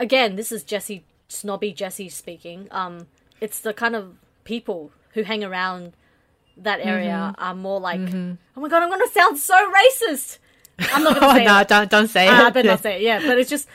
[0.00, 2.68] again, this is Jesse snobby Jesse speaking.
[2.70, 3.06] Um
[3.40, 5.92] it's the kind of people who hang around
[6.56, 10.38] that area are more like Oh my god, I'm gonna sound so racist.
[10.92, 11.68] I'm not gonna oh say no, that.
[11.68, 12.54] don't don't say Uh, I it.
[12.54, 13.02] better not say it.
[13.02, 13.68] Yeah, but it's just,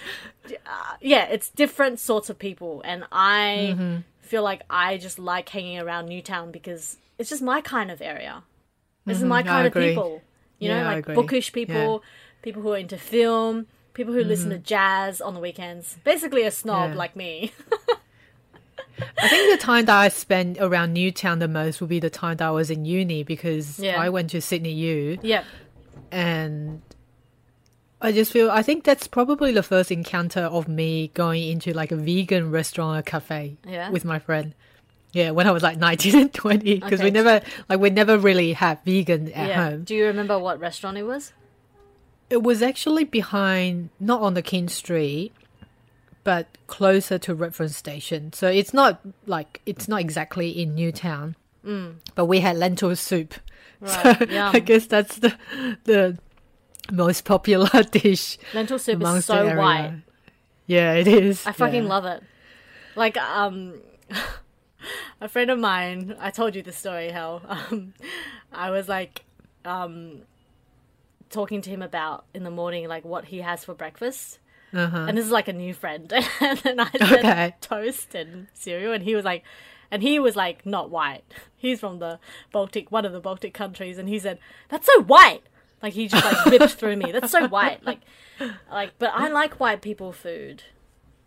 [0.65, 3.97] uh, yeah, it's different sorts of people, and I Mm-hmm.
[4.21, 8.43] feel like I just like hanging around Newtown because it's just my kind of area.
[9.05, 10.21] This is my kind of people.
[10.59, 12.03] You Yeah, know, like bookish people,
[12.41, 15.97] people who are into film, people who listen to jazz on the weekends.
[16.03, 16.93] Basically, a snob Mm-hmm.
[16.93, 16.97] Yeah.
[16.97, 17.51] like me.
[19.17, 22.37] I think the time that I spent around Newtown the most would be the time
[22.37, 23.99] that I was in uni because Yeah.
[23.99, 25.43] I went to Sydney U yeah,
[26.11, 26.81] and
[28.01, 31.91] I just feel I think that's probably the first encounter of me going into like
[31.91, 33.89] a vegan restaurant or cafe Yeah?
[33.89, 34.53] with my friend.
[35.11, 38.53] Yeah, when I was like 19 and 20 because we never like we never really
[38.53, 39.69] had vegan at yeah.
[39.69, 39.83] home.
[39.83, 41.33] Do you remember what restaurant it was?
[42.29, 45.33] It was actually behind not on the King Street
[46.23, 48.31] but closer to Redfern Station.
[48.33, 51.35] So it's not like it's not exactly in Newtown.
[51.65, 51.95] Mm.
[52.15, 53.33] But we had lentil soup.
[53.81, 54.51] Right, So yum.
[54.53, 55.37] I guess that's the
[55.85, 56.17] the
[56.91, 59.57] most popular dish Lentil soup is so area.
[59.57, 59.93] white.
[60.65, 61.45] Yeah, it is.
[61.47, 61.89] I fucking yeah.
[61.89, 62.23] love it.
[62.95, 63.81] Like, um,
[65.21, 67.93] a friend of mine, I told you the story, how, um,
[68.51, 69.23] I was like,
[69.65, 70.21] um,
[71.29, 74.39] talking to him about in the morning, like what he has for breakfast.
[74.73, 75.05] Uh-huh.
[75.07, 76.11] And this is like a new friend.
[76.41, 77.55] and then I said Okay.
[77.61, 79.43] toast and cereal, and he was like,
[79.91, 81.23] and he was like, not white.
[81.57, 82.19] He's from the
[82.51, 84.37] Baltic, one of the Baltic countries, and he said,
[84.69, 85.41] that's so white.
[85.81, 87.11] Like he just like ripped through me.
[87.11, 87.81] That's so white.
[87.85, 87.99] Like,
[88.71, 90.63] like, but I like white people food.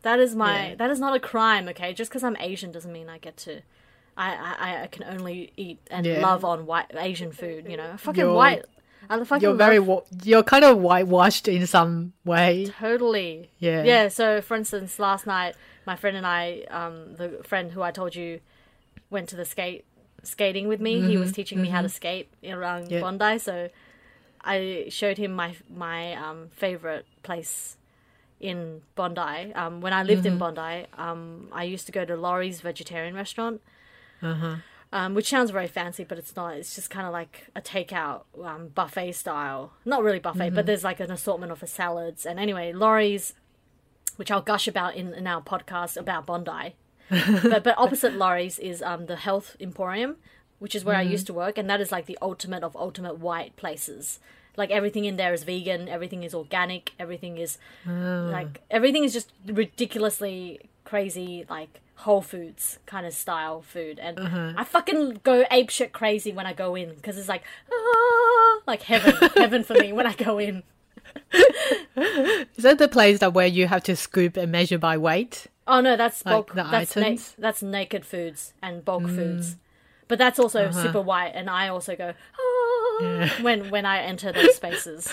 [0.02, 0.68] That is my.
[0.70, 0.74] Yeah.
[0.76, 1.68] That is not a crime.
[1.68, 3.60] Okay, just because I'm Asian doesn't mean I get to.
[4.16, 6.20] I, I I can only eat and Yeah.
[6.20, 7.66] love on white Asian food.
[7.68, 8.64] You know, fucking You're- white.
[9.10, 12.66] I fucking You're very wa- you're kind of whitewashed in some way.
[12.78, 13.50] Totally.
[13.58, 13.82] Yeah.
[13.82, 14.08] Yeah.
[14.08, 18.14] So, for instance, last night, my friend and I, um, the friend who I told
[18.14, 18.38] you
[19.10, 19.84] went to the skate
[20.22, 21.00] skating with me.
[21.00, 22.92] He was teaching me how to skate around Mm-hmm.
[22.94, 23.00] Yeah.
[23.00, 23.38] Bondi.
[23.38, 23.68] So,
[24.44, 27.76] I showed him my my um, favorite place
[28.40, 29.52] in Bondi.
[29.54, 33.60] Um, when I lived in Bondi, um, I used to go to Laurie's vegetarian restaurant.
[34.94, 36.54] Um, which sounds very fancy, but it's not.
[36.56, 39.72] It's just kind of like a takeout um, buffet style.
[39.86, 42.26] Not really buffet, but there's like an assortment of salads.
[42.26, 43.32] And anyway, Laurie's,
[44.16, 46.74] which I'll gush about in, in our podcast about Bondi.
[47.10, 50.16] but but opposite Laurie's is um, the Health Emporium,
[50.62, 51.10] which is where I mm.
[51.10, 54.20] used to work, and that is like the ultimate of ultimate white places.
[54.56, 58.30] Like everything in there is vegan, everything is organic, everything is oh.
[58.30, 64.52] like everything is just ridiculously crazy, like Whole Foods kind of style food, and uh-huh.
[64.56, 68.82] I fucking go ape shit crazy when I go in because it's like ah, like
[68.82, 70.62] heaven, heaven for me when I go in.
[71.96, 75.48] Is that the place that where you have to scoop and measure by weight?
[75.66, 76.52] Oh no, that's bulk.
[76.54, 79.58] that's na- that's naked foods and bulk foods, mm.
[80.12, 84.54] But that's also super white, and I also go ah, when when I enter those
[84.56, 85.10] spaces.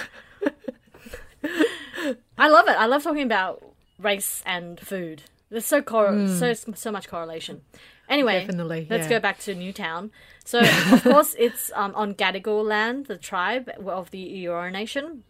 [2.37, 2.75] I love it.
[2.77, 3.63] I love talking about
[3.97, 5.23] race and food.
[5.49, 7.61] There's so cor- so so much correlation.
[8.09, 10.11] Anyway, Definitely, let's go back to Newtown.
[10.43, 15.23] So of course it's um, on Gadigal land, the tribe of the Eora Nation,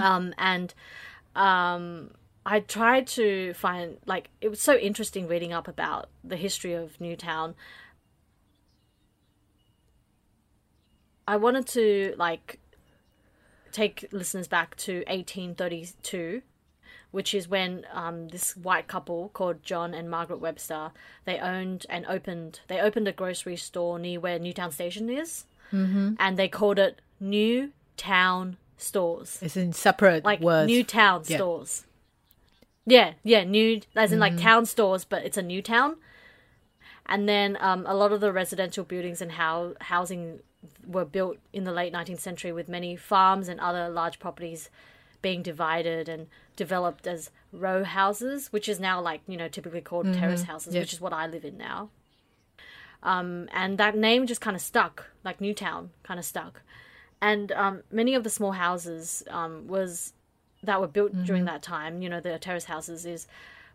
[0.00, 0.74] um, and
[1.36, 2.10] um,
[2.44, 7.00] I tried to find like it was so interesting reading up about the history of
[7.00, 7.54] Newtown.
[11.28, 12.58] I wanted to like
[13.70, 16.42] take listeners back to 1832
[17.10, 20.90] which is when um, this white couple called John and Margaret Webster
[21.24, 26.14] they owned and opened they opened a grocery store near where Newtown Station is, mm-hmm.
[26.18, 30.66] and they called it New Town Stores, It's in separate like words.
[30.66, 31.36] New Town Yeah.
[31.36, 31.84] Stores.
[32.86, 34.34] Yeah, yeah, new as in Mm-hmm.
[34.36, 35.96] like town stores, but it's a new town.
[37.06, 40.40] And then um, a lot of the residential buildings and how housing
[40.86, 44.70] were built in the late 19th century, with many farms and other large properties
[45.20, 50.06] being divided and developed as row houses, which is now like you know typically called
[50.14, 51.90] terrace houses, which is what I live in now.
[53.02, 56.62] Um, and that name just kind of stuck, like Newtown, kind of stuck.
[57.20, 60.12] And um, many of the small houses um, was
[60.62, 63.26] that were built during that time, you know, the terrace houses, is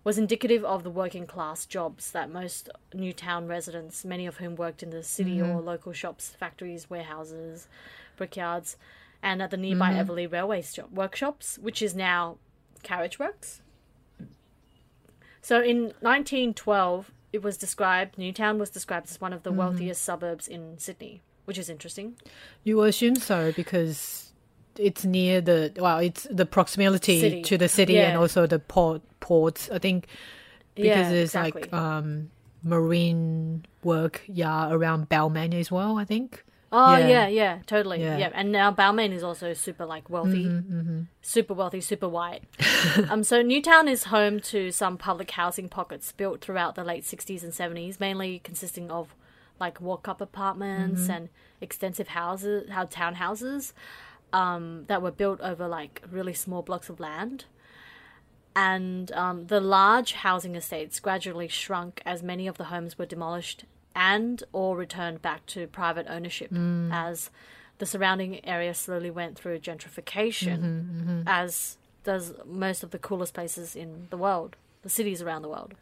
[0.04, 4.84] was indicative of the working class jobs that most Newtown residents, many of whom worked
[4.84, 5.66] in the city or mm-hmm.
[5.66, 7.68] local shops, factories, warehouses,
[8.18, 8.76] brickyards,
[9.22, 10.12] and at the nearby mm-hmm.
[10.12, 12.38] Eveleigh Railway shop, workshops, which is now
[12.84, 13.62] Carriage Works.
[15.42, 19.60] So in 1912, it was described, Newtown was described as one of the mm-hmm.
[19.60, 22.16] wealthiest suburbs in Sydney, which is interesting.
[22.66, 24.33] You assume so because
[24.78, 27.42] it's near the well, it's the proximity City.
[27.44, 29.70] to the city and also the port ports.
[29.72, 30.08] I think
[30.76, 31.62] because Yeah, there's exactly.
[31.64, 32.30] like um
[32.64, 35.98] marine work yeah around Balmain as well.
[35.98, 36.44] I think.
[36.76, 37.08] Oh Yeah.
[37.08, 38.00] yeah, yeah, totally.
[38.02, 38.18] Yeah.
[38.18, 38.32] Yeah.
[38.34, 40.50] and now Balmain is also super like wealthy,
[41.22, 42.44] super wealthy, super white.
[43.10, 47.44] um, so Newtown is home to some public housing pockets built throughout the late '60s
[47.44, 49.14] and '70s, mainly consisting of
[49.60, 51.30] like walk-up apartments and
[51.62, 53.72] extensive houses, how townhouses
[54.34, 57.46] um, that were built over like really small blocks of land.
[58.56, 63.66] And um, the large housing estates gradually shrunk as many of the homes were demolished
[63.96, 66.52] and or returned back to private ownership
[66.92, 67.30] as
[67.80, 74.08] the surrounding area slowly went through gentrification, as does most of the coolest places in
[74.10, 75.74] the world, the cities around the world.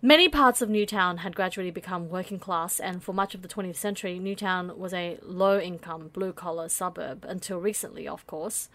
[0.00, 3.76] Many parts of Newtown had gradually become working class, and for much of the 20th
[3.76, 8.68] century, Newtown was a low income, blue collar suburb until recently, of course.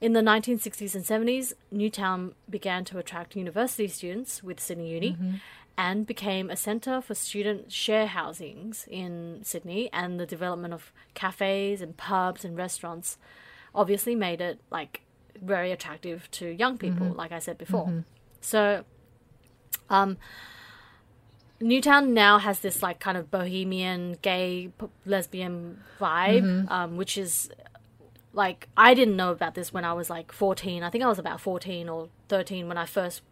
[0.00, 5.34] In the 1960s and 70s, Newtown began to attract university students with Sydney Uni mm-hmm.
[5.76, 11.80] and became a centre for student share housings in Sydney, and the development of cafes
[11.80, 13.18] and pubs and restaurants
[13.74, 15.00] obviously made it like
[15.42, 17.18] very attractive to young people, mm-hmm.
[17.18, 17.86] like I said before.
[17.86, 18.00] Mm-hmm.
[18.40, 18.84] So,
[19.90, 20.16] um,
[21.60, 27.50] Newtown now has this like kind of bohemian, gay, p- lesbian vibe, um, which is
[28.32, 30.82] like I didn't know about this when I was like 14.
[30.82, 33.22] I think I was about 14 or 13 when I first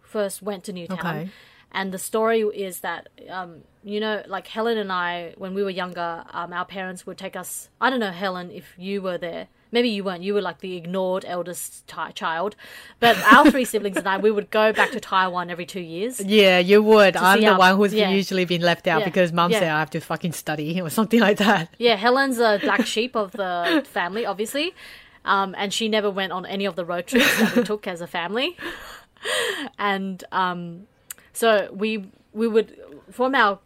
[0.00, 0.98] first went to Newtown.
[0.98, 1.30] Okay.
[1.72, 5.70] And the story is that um, you know, like Helen and I, when we were
[5.70, 7.68] younger, um, our parents would take us.
[7.80, 9.48] I don't know, Helen, if you were there.
[9.72, 10.22] Maybe you weren't.
[10.22, 12.56] You were like the ignored eldest child.
[12.98, 16.20] But our three siblings and I, we would go back to Taiwan every two years.
[16.20, 17.16] Yeah, you would.
[17.16, 18.10] I'm the our- one who's yeah.
[18.10, 19.60] usually been left out Yeah, because mum yeah.
[19.60, 21.74] said I have to fucking study or something like that.
[21.78, 24.74] Yeah, Helen's a black sheep of the family, obviously.
[25.24, 28.00] Um, and she never went on any of the road trips that we took as
[28.00, 28.56] a family.
[29.78, 30.86] And um,
[31.32, 32.74] so we we would
[33.10, 33.58] from our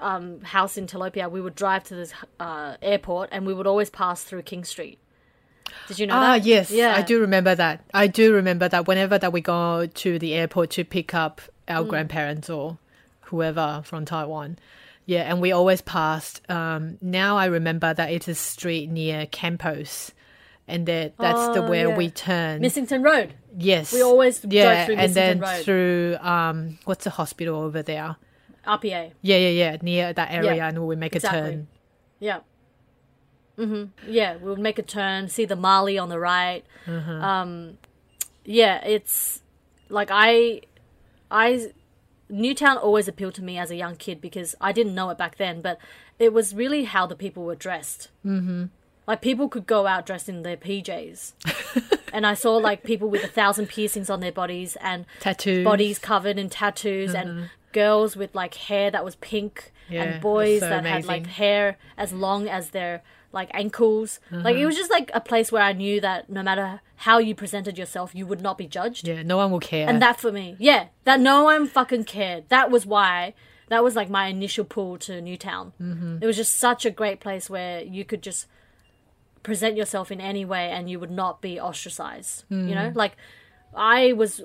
[0.00, 3.90] um, house in Telopea, we would drive to this uh, airport, and we would always
[3.90, 4.98] pass through King Street.
[5.88, 6.44] Did you know Ah, that?
[6.44, 6.94] yes, Yeah.
[6.96, 7.80] I do remember that.
[7.92, 11.74] I do remember that whenever that we go to the airport to pick up Mm.
[11.76, 12.78] our grandparents or
[13.22, 14.58] whoever from Taiwan.
[15.06, 16.40] Yeah, and we always passed.
[16.50, 20.12] Um, now I remember that it's a street near Campos,
[20.66, 21.96] and that that's the Oh, where yeah.
[21.96, 22.62] we turn.
[22.62, 23.34] Missenden Road.
[23.58, 25.62] yes, We always yeah, through and then Road.
[25.64, 28.16] through um, what's the hospital over there?
[28.66, 29.12] RPA.
[29.20, 31.38] Yeah, yeah, yeah, near that area, Yeah, and we make exactly.
[31.38, 31.66] a turn.
[32.18, 32.38] Yeah.
[33.56, 36.64] Hmm Yeah, we'll make a turn, see the Mali on the right.
[36.86, 37.10] Mm-hmm.
[37.10, 37.78] Um,
[38.44, 39.42] yeah, it's
[39.88, 40.62] like I,
[41.30, 41.72] I,
[42.28, 45.36] Newtown always appealed to me as a young kid because I didn't know it back
[45.36, 45.78] then, but
[46.18, 48.08] it was really how the people were dressed.
[48.24, 48.66] Mm-hmm.
[49.06, 51.32] Like people could go out dressed in their PJs,
[52.12, 55.62] and I saw like people with a thousand piercings on their bodies and Tattoos.
[55.62, 60.60] bodies covered in tattoos and girls with like hair that was pink Yeah, and boys
[60.60, 63.02] so that had like hair as long as their
[63.34, 64.20] like ankles.
[64.30, 67.34] Like it was just like a place where i knew that no matter how you
[67.34, 69.06] presented yourself you would not be judged.
[69.06, 69.88] Yeah, no one will care.
[69.88, 70.56] and that for me.
[70.58, 72.48] Yeah that no one fucking cared.
[72.48, 73.34] That was why
[73.68, 75.72] that was like my initial pull to newtown.
[75.80, 76.18] Mm-hmm.
[76.22, 78.46] it was just such a great place where you could just
[79.42, 82.92] present yourself in any way and you would not be ostracized you know?
[82.94, 83.16] Like
[83.74, 84.40] i was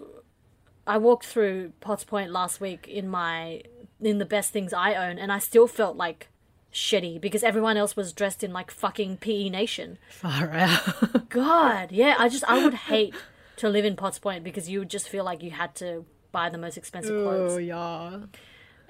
[0.88, 3.62] I walked through Potts Point last week in my
[4.02, 6.30] in the best things I own, and I still felt like
[6.74, 9.98] shitty because everyone else was dressed in like fucking PE Nation.
[10.10, 11.30] Far out.
[11.30, 13.16] God, yeah, I just I would hate
[13.58, 16.50] to live in Potts Point because you would just feel like you had to buy
[16.50, 17.54] the most expensive clothes.
[17.54, 18.20] oh yeah.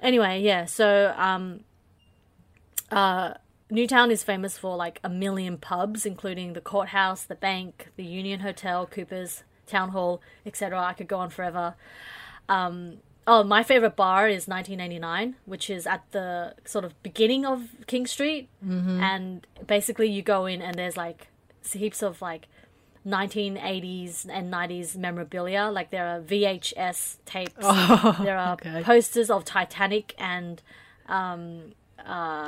[0.00, 1.60] Anyway, yeah, so um,
[2.90, 3.34] uh,
[3.70, 8.40] Newtown is famous for like a million pubs, including the courthouse, the bank, the Union
[8.40, 10.80] Hotel, Cooper's Town Hall, etc.
[10.80, 11.74] I could go on forever.
[12.48, 17.68] Um, oh, my favorite bar is 1989, which is at the sort of beginning of
[17.86, 21.28] King Street, and basically you go in and there's like
[21.72, 22.48] heaps of like
[23.06, 25.70] 1980s and 90s memorabilia.
[25.72, 27.52] Like there are VHS tapes,
[28.24, 28.82] there are okay.
[28.82, 30.62] posters of Titanic, and
[31.08, 31.72] um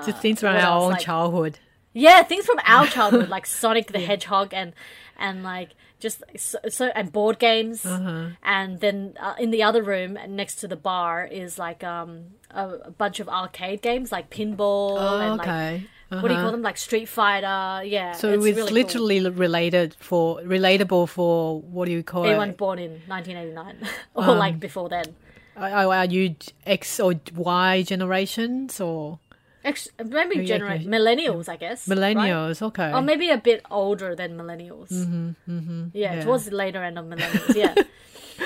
[0.07, 1.59] Just things from our own Like- childhood.
[1.93, 4.73] yeah, things from our childhood, like Sonic the Hedgehog, and
[5.19, 5.71] and like
[6.03, 7.87] just so, so and board games.
[7.87, 8.27] Uh-huh.
[8.43, 12.11] And then uh, in the other room next to the bar is like um
[12.51, 15.75] a, a bunch of arcade games like pinball Oh, and like okay.
[16.11, 16.43] what do you Uh-huh.
[16.43, 17.85] call them like Street Fighter.
[17.97, 18.73] Yeah, So it's, really cool.
[18.81, 20.25] literally related for
[20.57, 22.59] relatable for what do you call anyone it?
[22.59, 25.09] born in 1989 or Um, like before then.
[25.57, 26.35] Are you
[26.67, 29.19] X or Y generations or
[29.65, 31.87] Ex- maybe yeah, millennials, I guess.
[31.89, 31.99] right?
[31.99, 32.63] millennials?
[32.63, 32.93] Okay.
[32.93, 34.91] Or maybe a bit older than millennials.
[34.91, 36.25] Mm-hmm, mm-hmm, yeah, yeah.
[36.25, 37.55] towards the later end of millennials.
[37.55, 37.75] Yeah,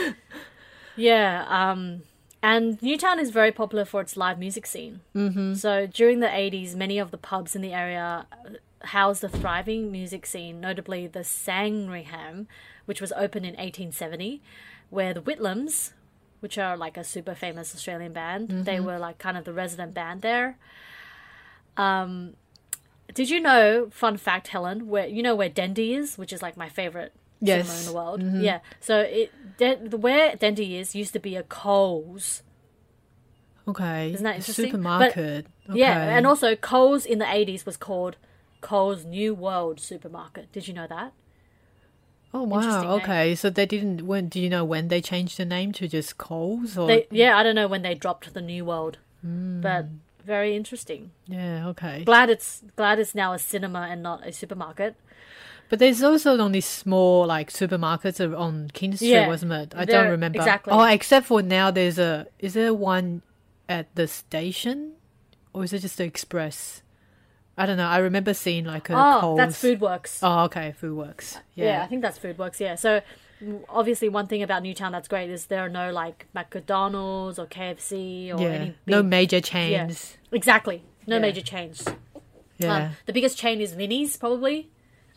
[0.96, 1.46] yeah.
[1.48, 2.02] Um,
[2.42, 5.00] and Newtown is very popular for its live music scene.
[5.14, 5.54] Mm-hmm.
[5.54, 9.90] So during the '80s, many of the pubs in the area uh, housed a thriving
[9.90, 12.46] music scene, notably the Sandringham,
[12.84, 14.42] which was opened in 1870,
[14.90, 15.92] where the Whitlams,
[16.40, 19.94] which are like a super famous Australian band, they were like kind of the resident
[19.94, 20.58] band there.
[21.76, 26.56] Did you know, fun fact, Helen, where you know where Dendy is, which is like
[26.56, 27.12] my favorite
[27.42, 28.22] cinema in the world.
[28.42, 28.60] Yeah.
[28.80, 32.42] So it the where Dendy is used to be a Coles.
[33.68, 34.12] okay.
[34.12, 34.64] Isn't that A interesting?
[34.66, 34.70] But-
[35.12, 35.46] Supermarket.
[35.70, 35.78] okay.
[35.78, 38.16] Yeah, and also Coles in the eighties was called
[38.60, 40.50] Coles New World Supermarket.
[40.52, 41.12] Did you know that?
[42.34, 42.96] oh wow.
[42.96, 43.34] Okay.
[43.34, 44.02] So they didn't.
[44.06, 46.86] When do you know when they changed the name to just Coles or?
[46.88, 49.60] They, yeah, I don't know when they dropped the New World, Hmm.
[49.62, 49.86] but
[50.26, 51.10] very interesting.
[51.26, 51.68] yeah.
[51.68, 52.04] Okay.
[52.04, 54.96] Glad it's glad it's now a cinema and not a supermarket.
[55.68, 59.74] But there's also only small like supermarkets on King Street, Yeah, wasn't it?
[59.76, 60.38] I don't remember.
[60.38, 60.72] exactly.
[60.72, 62.26] Oh, except for now, there's a.
[62.38, 63.22] Is there one
[63.68, 64.92] at the station,
[65.52, 66.82] or is it just the Express?
[67.58, 67.88] I don't know.
[67.88, 69.38] I remember seeing like a Oh, Coles.
[69.38, 70.18] that's Foodworks.
[70.22, 71.38] Oh, okay, Food Works.
[71.54, 71.64] Yeah.
[71.64, 71.82] Yeah.
[71.82, 72.60] I think that's Foodworks.
[72.60, 72.74] Yeah.
[72.76, 73.00] So
[73.68, 78.34] obviously, one thing about Newtown that's great is there are no like McDonald's or KFC
[78.36, 78.48] or yeah.
[78.48, 80.16] any big, No major chains.
[80.30, 80.84] yeah, exactly.
[81.06, 81.20] No Yeah.
[81.22, 81.84] major chains.
[82.58, 82.76] Yeah.
[82.76, 84.70] Um, the biggest chain is Vinnie's probably.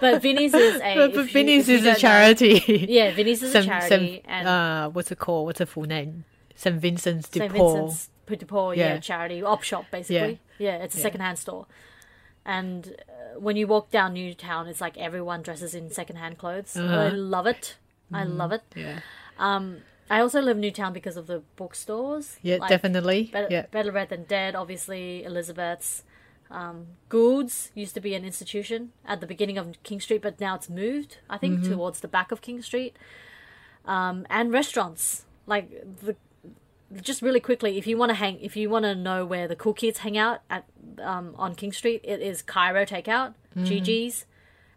[0.00, 0.94] but Vinnie's is a.
[0.94, 2.86] but but you- Vinnie's you is a don't know- charity.
[2.88, 5.46] Yeah, Vinnie's is a charity, some, and uh, what's it called?
[5.46, 6.24] What's the full name?
[6.54, 6.76] St.
[6.76, 7.54] Vincent's de St.
[7.54, 7.74] Paul.
[7.88, 8.08] Vincent's
[8.40, 8.94] de Paul, yeah.
[8.94, 8.98] Yeah.
[9.00, 10.40] charity op shop basically.
[10.58, 11.02] Yeah, it's a Yeah.
[11.02, 11.66] secondhand store.
[12.44, 16.76] And uh, when you walk down Newtown, it's like everyone dresses in secondhand clothes.
[16.76, 17.16] I Uh-huh.
[17.16, 17.76] love it.
[18.12, 18.62] I love it.
[18.74, 19.00] Yeah.
[19.38, 19.78] Um,
[20.10, 22.38] I also live Newtown because of the bookstores.
[22.42, 23.30] Yeah, Like, definitely.
[23.32, 23.66] Better, yeah.
[23.70, 26.02] Better Read Than Dead, obviously, Elizabeth's.
[26.50, 30.56] Um, Gould's used to be an institution at the beginning of King Street, but now
[30.56, 31.70] it's moved, I think, Mm-hmm.
[31.72, 32.96] towards the back of King Street.
[33.84, 35.24] Um, and restaurants.
[35.46, 35.70] Like,
[36.00, 36.16] the
[37.02, 39.56] just really quickly, if you want to hang, if you want to know where the
[39.56, 40.64] cool kids hang out at
[41.02, 43.64] um, on King Street, it is Cairo Takeout, Mm-hmm.
[43.64, 44.26] Gigi's,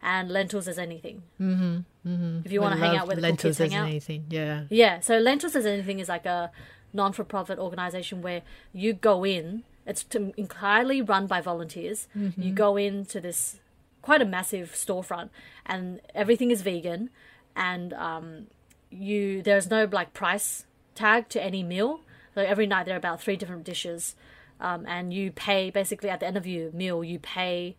[0.01, 1.23] and lentils as anything.
[1.39, 2.09] Mm-hmm.
[2.09, 2.39] mm-hmm.
[2.43, 3.87] If you want to hang out where the cool lentils kids hang as out.
[3.87, 4.25] anything.
[4.29, 4.63] Yeah.
[4.69, 6.51] Yeah, so Lentils as Anything is like a
[6.91, 8.41] non for profit organization where
[8.73, 12.07] you go in, it's to, entirely run by volunteers.
[12.35, 13.59] You go into this
[14.01, 15.29] quite a massive storefront,
[15.65, 17.09] and everything is vegan,
[17.55, 18.47] and um,
[18.89, 20.65] you there's no like price
[20.95, 22.01] tag to any meal.
[22.35, 24.15] So every night there are about three different dishes,
[24.59, 27.75] um, and you pay basically at the end of your meal, you pay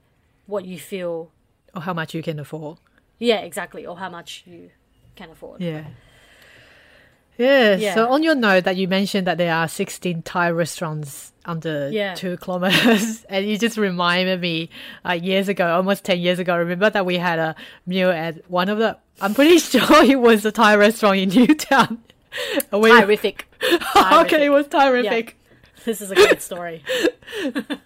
[0.46, 1.30] what you feel.
[1.74, 2.78] Or how much you can afford.
[3.18, 4.70] Yeah, exactly, or how much you
[5.16, 5.60] can afford.
[5.60, 5.84] Yeah.
[7.36, 7.74] Yeah.
[7.76, 7.94] Yeah.
[7.94, 12.14] So on your note that you mentioned that there are 16 Thai restaurants under Yeah.
[12.14, 14.70] two kilometers, and you just reminded me
[15.04, 17.56] uh, years ago, almost 10 years ago, remember that we had a
[17.86, 22.02] meal at one of the, I'm pretty sure it was a Thai restaurant in Newtown.
[22.72, 23.46] We- Terrific.
[23.96, 25.36] okay, it was terrific.
[25.84, 26.82] This is a good story.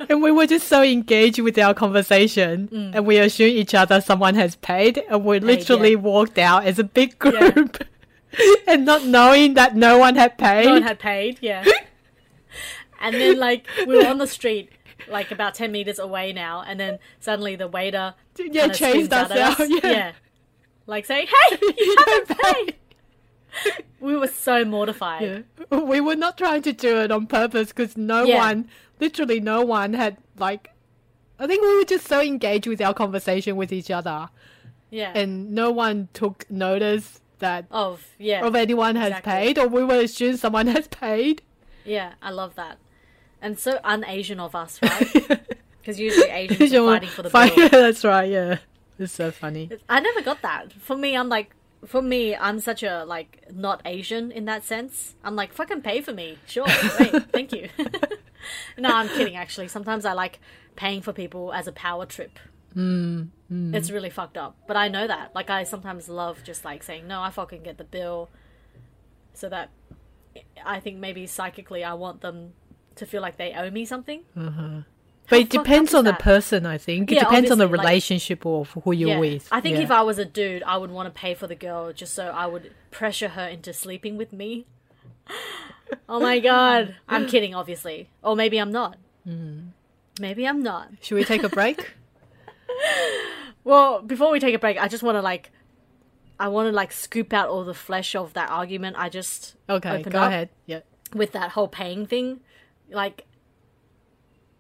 [0.09, 2.95] And we were just so engaged with our conversation, mm.
[2.95, 5.97] and we assumed each other someone has paid, and we literally yeah.
[5.97, 7.79] walked out as a big group,
[8.67, 10.67] and not knowing that no one had paid.
[10.67, 11.65] no one had paid, yeah.
[13.01, 14.71] And then like we were on the street,
[15.09, 19.85] like about ten meters away now, and then suddenly the waiter Yeah, chased us out,
[19.85, 20.13] yeah.
[20.87, 22.75] like saying, "Hey, you haven't paid."
[24.01, 25.45] We were so mortified.
[25.71, 25.79] Yeah.
[25.81, 28.37] We were not trying to do it on purpose because no Yeah.
[28.39, 28.69] one,
[29.01, 30.71] literally no one had like.
[31.41, 34.29] I think we were just so engaged with our conversation with each other,
[34.91, 35.13] Yeah.
[35.15, 39.33] and no one took notice that of yeah, of anyone has exactly.
[39.33, 41.43] paid, or we were assuming someone has paid.
[41.85, 42.13] yeah.
[42.23, 42.79] I love that,
[43.43, 45.41] and so un-Asian of us, right?
[45.81, 47.69] Because usually Asians are fighting for the Fight- bill.
[47.71, 48.31] That's right.
[48.31, 48.59] Yeah,
[48.99, 49.71] it's so funny.
[49.89, 50.73] I never got that.
[50.75, 51.55] For me, I'm like,
[51.87, 55.15] for me, I'm such a like not Asian in that sense.
[55.25, 56.67] I'm like, fucking pay for me, sure,
[56.97, 57.69] great, thank you.
[58.79, 59.37] no, I'm kidding.
[59.37, 60.41] Actually, sometimes I like
[60.77, 62.39] paying for people as a power trip.
[62.77, 63.29] Mm,
[63.75, 65.35] It's really fucked up, but I know that.
[65.35, 68.29] Like, I sometimes love just like saying, no, I fucking get the bill,
[69.35, 69.71] so that
[70.65, 72.53] I think maybe psychically I want them
[72.97, 74.23] to feel like they owe me something.
[75.31, 76.21] But it depends on the that?
[76.21, 76.65] person.
[76.67, 79.49] I think it Yeah, depends on the obviously, like- relationship of who you're with.
[79.53, 79.83] I think Yeah.
[79.83, 82.29] if I was a dude, I would want to pay for the girl just so
[82.29, 84.67] I would pressure her into sleeping with me.
[86.07, 86.97] Oh my god.
[87.09, 88.11] I'm kidding, obviously.
[88.23, 88.99] Or maybe I'm not.
[89.27, 89.69] Mm-hmm.
[90.21, 90.91] Maybe I'm not.
[91.01, 91.93] should we take a break?
[93.65, 95.51] Well, before we take a break, I just want to like.
[96.41, 100.03] I want to like scoop out all the flesh of that argument I just Okay,
[100.05, 100.49] go up ahead.
[100.67, 100.81] Yeah.
[101.13, 102.41] with that whole paying thing.
[102.91, 103.25] Like,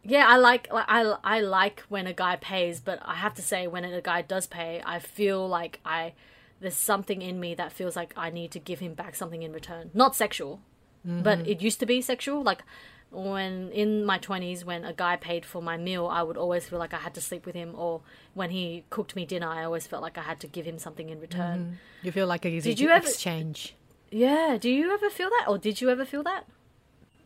[0.08, 3.42] yeah, I like like, I I like when a guy pays, but I have to
[3.42, 6.14] say when a guy does pay, I feel like I
[6.60, 9.52] there's something in me that feels like I need to give him back something in
[9.52, 9.90] return.
[9.94, 10.60] Not sexual,
[11.04, 11.50] but mm-hmm.
[11.50, 12.42] it used to be sexual.
[12.42, 12.62] Like
[13.10, 16.78] when in my 20s when a guy paid for my meal i would always feel
[16.78, 18.02] like i had to sleep with him or
[18.34, 21.08] when he cooked me dinner i always felt like i had to give him something
[21.08, 21.72] in return mm-hmm.
[22.02, 23.74] You feel like a Did you ever- exchange?
[24.10, 26.44] yeah do you ever feel that or did you ever feel that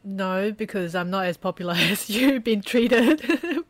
[0.04, 3.22] No, because I'm not as popular as you've been treated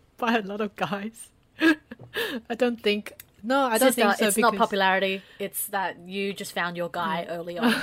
[0.17, 1.29] by a lot of guys.
[1.61, 3.13] I don't think.
[3.43, 4.27] No, I don't Sister, think so.
[4.29, 5.23] it's not popularity.
[5.39, 7.33] It's that you just found your guy mm.
[7.33, 7.75] early on.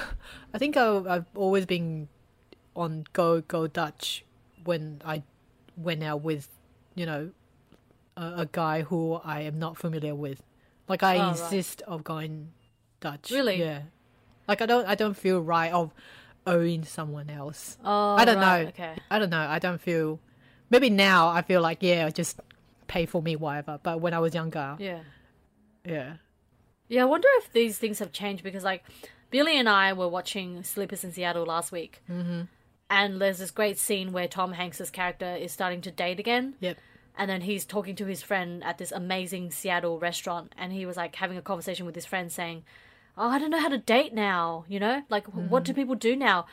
[0.54, 2.08] I think I, I've always been
[2.76, 4.24] on go go Dutch
[4.64, 5.24] when I
[5.76, 6.47] went out with,
[6.95, 7.32] you know,
[8.16, 10.43] a, a guy who I am not familiar with.
[10.88, 11.30] Like I Oh, right.
[11.32, 12.54] insist of going
[13.00, 13.30] Dutch.
[13.32, 13.60] Really?
[13.60, 13.82] Yeah.
[14.47, 15.93] Like I don't I don't feel right of
[16.48, 17.78] owing someone else.
[17.84, 18.70] Oh, I don't right, know.
[18.70, 18.94] Okay.
[19.12, 19.40] I don't know.
[19.48, 20.20] I don't feel.
[20.70, 22.40] Maybe now I feel like yeah, just
[22.88, 23.80] pay for me whatever.
[23.82, 25.00] But when I was younger, Yeah.
[25.86, 26.14] yeah,
[26.88, 28.84] Yeah, I wonder if these things have changed because, like,
[29.30, 32.02] Billy and I were watching Sleepless in Seattle last week.
[32.10, 32.42] Mm-hmm.
[32.90, 36.56] And there's this great scene where Tom Hanks's character is starting to date again.
[36.60, 36.78] yep,
[37.16, 40.54] And then he's talking to his friend at this amazing Seattle restaurant.
[40.58, 42.64] And he was, like, having a conversation with his friend saying,
[43.20, 44.65] Oh, I don't know how to date now.
[44.67, 45.03] You know?
[45.09, 46.45] Like, wh- what do people do now?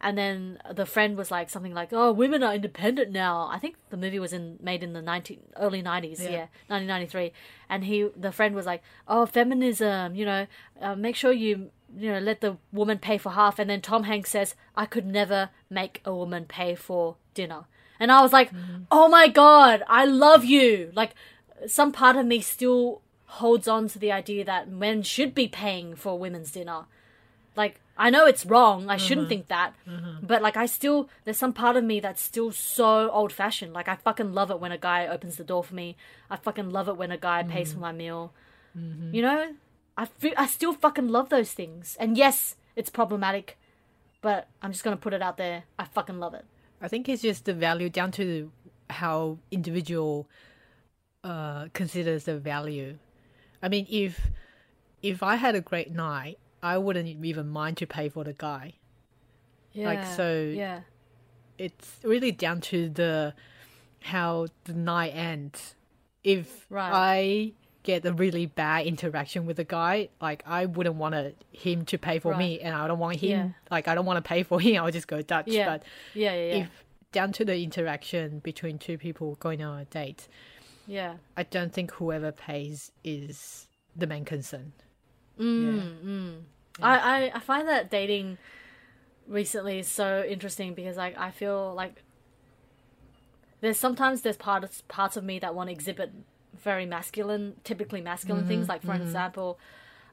[0.00, 3.76] And then the friend was like something like, "Oh, women are independent now." I think
[3.90, 6.30] the movie was in made in the 19, early nineties, Yeah.
[6.30, 7.32] yeah, nineteen ninety three.
[7.70, 7.96] And he,
[8.26, 10.46] the friend was like, "Oh, feminism, you know,
[10.80, 14.02] uh, make sure you, you know, let the woman pay for half." And then Tom
[14.04, 17.62] Hanks says, "I could never make a woman pay for dinner."
[18.00, 18.50] And I was like,
[18.90, 21.14] "Oh my god, I love you!" Like,
[21.66, 23.00] some part of me still
[23.40, 26.86] holds on to the idea that men should be paying for women's dinner
[27.56, 28.90] like I know it's wrong.
[28.90, 29.28] I shouldn't mm-hmm.
[29.28, 29.74] think that.
[29.88, 30.26] Mm-hmm.
[30.26, 33.72] But like I still there's some part of me that's still so old fashioned.
[33.72, 35.96] Like I fucking love it when a guy opens the door for me.
[36.30, 37.76] I fucking love it when a guy pays mm-hmm.
[37.76, 38.32] for my meal.
[38.76, 39.52] You know?
[39.96, 41.96] I I still fucking love those things.
[42.00, 43.56] And yes, it's problematic,
[44.20, 45.62] but I'm just going to put it out there.
[45.78, 46.44] I fucking love it.
[46.82, 48.50] I think it's just the value down to
[48.90, 50.26] how individual
[51.22, 52.98] uh, considers the value.
[53.64, 54.30] I mean, if
[55.02, 58.74] if I had a great night, I wouldn't even mind to pay for the guy.
[59.72, 59.86] Yeah.
[59.86, 60.80] Like, so- Yeah.
[61.58, 63.34] It's really down to the
[64.02, 65.74] how the night ends.
[66.24, 66.90] If Right.
[66.92, 67.52] I
[67.84, 71.98] get a really bad interaction with the guy, like I wouldn't want to, him to
[71.98, 73.48] pay for me, and I don't want him Yeah.
[73.70, 74.76] like I don't want to pay for him.
[74.84, 75.48] I'll just go Dutch.
[75.48, 75.66] Yeah.
[75.66, 75.82] But
[76.14, 76.34] Yeah.
[76.34, 76.46] Yeah.
[76.46, 76.62] Yeah.
[76.64, 80.26] if down to the interaction between two people going on a date,
[80.86, 81.14] yeah.
[81.36, 84.72] I don't think whoever pays is the main concern.
[85.38, 86.40] Mm,
[86.82, 88.38] I, I I find that dating
[89.26, 92.02] recently is so interesting because like I feel like
[93.60, 96.12] there's sometimes there's parts parts of me that want to exhibit
[96.62, 98.68] very masculine, typically masculine things.
[98.68, 99.58] Like for example,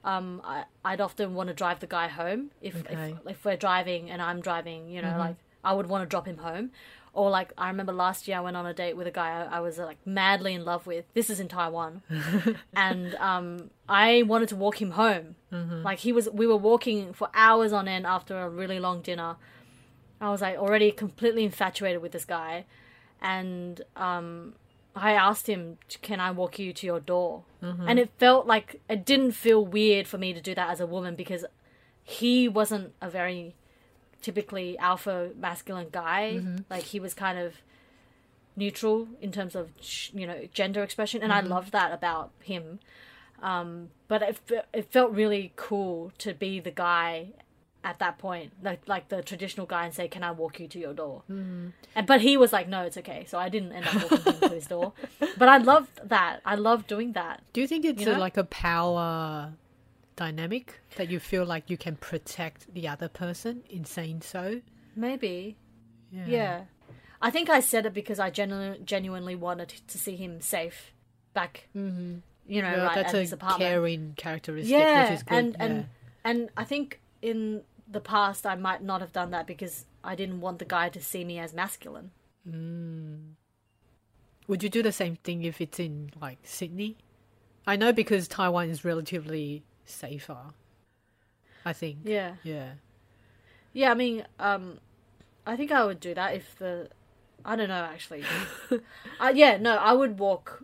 [0.04, 3.16] um, I I'd often want to drive the guy home if Okay.
[3.26, 6.26] if if we're driving and I'm driving, you know, like I would want to drop
[6.28, 6.72] him home.
[7.14, 9.58] Or like I remember last year I went on a date with a guy I,
[9.58, 11.04] I was like madly in love with.
[11.14, 12.02] This is in Taiwan,
[12.74, 15.36] and um, I wanted to walk him home.
[15.84, 19.36] Like he was, we were walking for hours on end after a really long dinner.
[20.22, 22.66] I was like already completely infatuated with this guy,
[23.22, 24.54] and um,
[24.96, 27.44] I asked him, "Can I walk you to your door?"
[27.90, 30.86] And it felt like it didn't feel weird for me to do that as a
[30.88, 31.44] woman because
[32.04, 33.54] he wasn't a very
[34.22, 36.42] typically alpha masculine guy.
[36.70, 37.56] Like he was kind of
[38.56, 39.70] neutral in terms of
[40.14, 42.80] you know gender expression, and I loved that about him.
[43.42, 44.38] Um, but it,
[44.72, 47.30] it felt really cool to be the guy
[47.84, 50.80] at that point, like like the traditional guy, and say, "Can I walk you to
[50.80, 51.72] your door?" Mm.
[51.96, 54.40] And but he was like, "No, it's okay." So I didn't end up walking him
[54.42, 54.94] to his door.
[55.38, 56.42] But I loved that.
[56.46, 57.42] I loved doing that.
[57.54, 59.54] Do you think it's You a, like a power
[60.26, 64.62] dynamic that you feel like you can protect the other person in saying so?
[64.96, 65.58] Maybe,
[66.12, 66.26] Yeah.
[66.28, 66.62] yeah.
[67.24, 70.92] I think I said it because I genu- genuinely wanted to see him safe
[71.34, 71.68] back.
[71.76, 72.18] Mm-hmm.
[72.48, 73.62] You know, right that's at a his apartment.
[73.70, 75.38] caring characteristic, yeah, which is good.
[75.38, 75.66] and yeah.
[75.66, 75.86] and
[76.24, 80.42] and I think in the past I might not have done that because I didn't
[80.42, 82.12] want the guy to see me as masculine.
[84.48, 86.98] Would you do the same thing if it's in like Sydney?
[87.66, 90.38] I know because Taiwan is relatively safer.
[91.66, 92.00] I think.
[92.04, 92.72] Yeah, Yeah.
[93.74, 93.92] yeah.
[93.92, 94.80] I mean, um,
[95.46, 96.90] I think I would do that if the,
[97.46, 98.24] I don't know actually.
[99.20, 100.64] uh, yeah, no, I would walk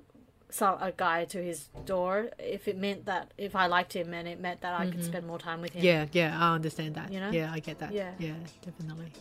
[0.49, 4.28] some a guy to his door if it meant that if I liked him and
[4.28, 5.84] it meant that I could spend more time with him.
[5.84, 7.11] Yeah, yeah, I understand that.
[7.11, 7.30] You know?
[7.32, 7.91] Yeah, I get that.
[7.93, 8.11] Yeah.
[8.18, 8.34] yeah,
[8.65, 9.11] definitely.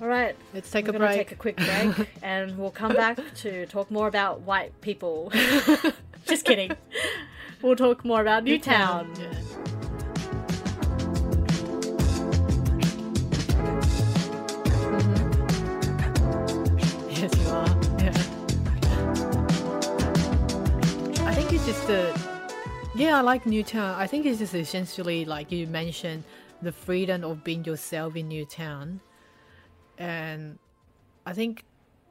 [0.00, 1.16] All right, Let's take we're a break.
[1.16, 5.30] take a quick break, and we'll come back to talk more about white people.
[6.26, 6.72] Just kidding.
[7.62, 9.14] We'll talk more about Newtown.
[9.16, 9.28] Yeah.
[14.92, 15.30] Mm-hmm.
[17.08, 17.68] Yes, you are.
[18.02, 18.10] Yeah.
[21.24, 22.12] I think it's just the.
[22.96, 23.94] Yeah, I like Newtown.
[23.94, 26.24] I think it's just essentially like you mentioned
[26.60, 29.00] the freedom of being yourself in Newtown,
[29.98, 30.58] and
[31.24, 31.64] I think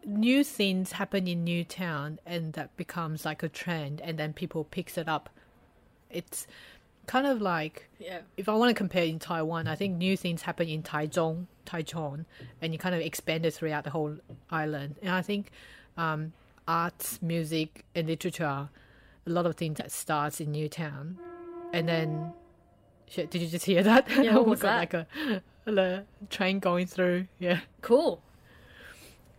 [0.05, 4.97] new things happen in Newtown, and that becomes like a trend, and then people picks
[4.97, 5.29] it up.
[6.13, 6.47] It's
[7.07, 8.19] kind of like Yeah.
[8.37, 12.25] if I want to compare in Taiwan, I think new things happen in Taichung, Taichung,
[12.61, 14.15] and you kind of expand it throughout the whole
[14.49, 14.95] island.
[15.01, 15.51] And I think
[15.97, 16.33] um,
[16.67, 18.69] arts, music, and literature,
[19.25, 21.17] a lot of things that starts in Newtown,
[21.73, 22.33] and then.
[23.09, 24.07] Shit, did you just hear that?
[24.09, 25.05] Yeah, what was got that?
[25.67, 27.27] like a, a train going through.
[27.39, 27.59] Yeah.
[27.81, 28.21] Cool.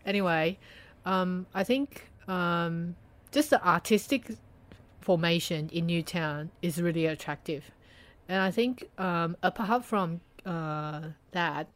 [0.04, 0.58] Anyway,
[1.06, 2.96] um, I think um,
[3.30, 4.32] just the artistic
[5.02, 7.70] formation in Newtown is really attractive,
[8.28, 11.68] and I think um, apart from uh, that,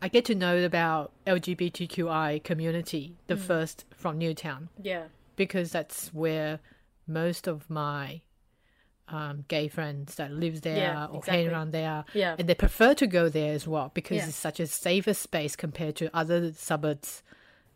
[0.00, 5.04] I get to know about LGBTQI community the first from Newtown Yeah.
[5.36, 6.60] because that's where
[7.06, 8.22] most of my
[9.08, 11.44] um, gay friends that live there Yeah, or exactly.
[11.44, 12.36] hang around there, Yeah.
[12.38, 14.26] and they prefer to go there as well because Yeah.
[14.28, 17.22] it's such a safer space compared to other suburbs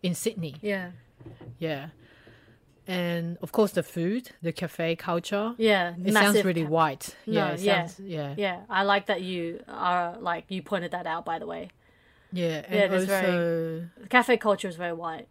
[0.03, 0.55] in Sydney.
[0.63, 0.93] Yeah.
[1.59, 1.89] Yeah,
[2.87, 5.55] and of course the food, the cafe culture.
[5.59, 5.95] Yeah.
[6.05, 7.17] It sounds really white.
[7.27, 7.87] No, yeah, yeah.
[7.87, 8.61] sounds, yeah, Yeah.
[8.69, 11.25] I like that you are like you pointed that out.
[11.25, 11.71] By the way,
[12.33, 13.07] yeah, and Yeah, also.
[13.07, 15.29] very- cafe culture is very white.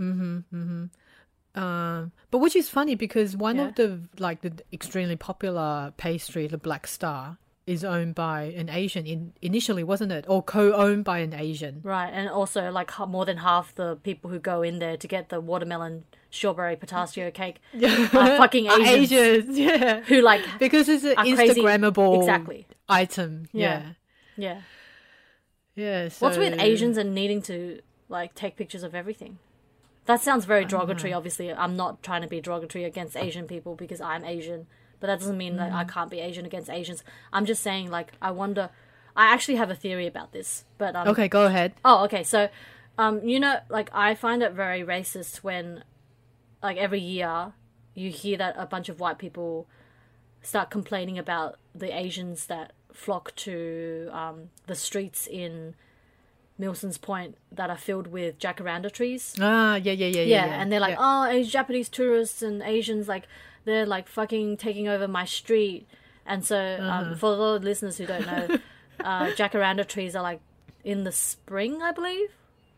[0.00, 0.38] Mm-hmm.
[0.54, 1.60] Mm-hmm.
[1.60, 3.66] Um, but which is funny because one Yeah.
[3.68, 9.06] of the like the extremely popular pastry, the Black Star, is owned by an Asian.
[9.06, 11.80] In initially, wasn't it, or co-owned by an Asian?
[11.82, 15.28] Right, and also like more than half the people who go in there to get
[15.30, 21.04] the watermelon strawberry pistachio cake are fucking Are Asians, Asians, yeah, who like because it's
[21.04, 22.66] an Instagrammable Exactly.
[22.88, 23.48] item.
[23.52, 23.92] Yeah.
[24.36, 24.60] Yeah,
[25.76, 26.02] yeah.
[26.02, 26.08] yeah.
[26.08, 29.38] so, What's with Asians and needing to like take pictures of everything?
[30.06, 31.14] That sounds very derogatory.
[31.14, 34.66] Obviously, I'm not trying to be derogatory against Asian people because I'm Asian,
[35.04, 37.04] but that doesn't mean that I can't be Asian against Asians.
[37.30, 38.70] I'm just saying, like, I wonder.
[39.14, 41.74] I actually have a theory about this, but um, Okay, go ahead.
[41.84, 42.22] Oh, okay.
[42.22, 42.48] So,
[42.96, 45.84] um, you know, like I find it very racist when,
[46.62, 47.52] like, every year
[47.94, 49.66] you hear that a bunch of white people
[50.40, 55.74] start complaining about the Asians that flock to um, the streets in
[56.58, 59.34] Milson's Point that are filled with jacaranda trees.
[59.38, 60.22] Ah, yeah, yeah, yeah, yeah.
[60.22, 60.62] Yeah, yeah.
[60.62, 61.28] and they're like, Yeah.
[61.28, 63.24] oh, Japanese tourists and Asians, like,
[63.64, 65.86] they're like fucking taking over my street.
[66.26, 67.10] And so, Uh-huh.
[67.10, 68.58] um, for the listeners who don't know,
[69.04, 70.40] uh, jacaranda trees are like
[70.84, 72.30] in the spring, I believe,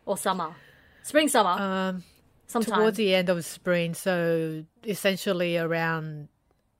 [0.05, 0.55] or summer,
[1.03, 2.03] spring, summer, um,
[2.47, 2.79] sometime.
[2.79, 6.27] towards the end of spring, so essentially around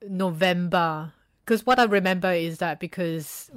[0.08, 1.14] November.
[1.46, 3.50] Because what I remember is that because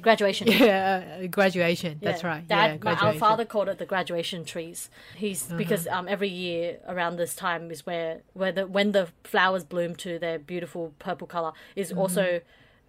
[0.00, 0.46] graduation.
[0.48, 1.98] yeah, graduation.
[2.02, 2.46] That's right.
[2.46, 4.90] Dad, yeah, my, our father called it the graduation trees.
[5.16, 5.56] He's Uh-huh.
[5.58, 9.94] because um every year around this time is where where the when the flowers bloom
[9.96, 12.40] to their beautiful purple color is also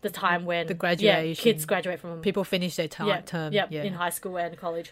[0.02, 0.68] the time when Mm-hmm.
[0.68, 0.78] The yeah,
[1.16, 1.44] graduation.
[1.44, 3.54] kids graduate from people finish their yeah, term.
[3.54, 4.92] yeah, yeah, in high school and college.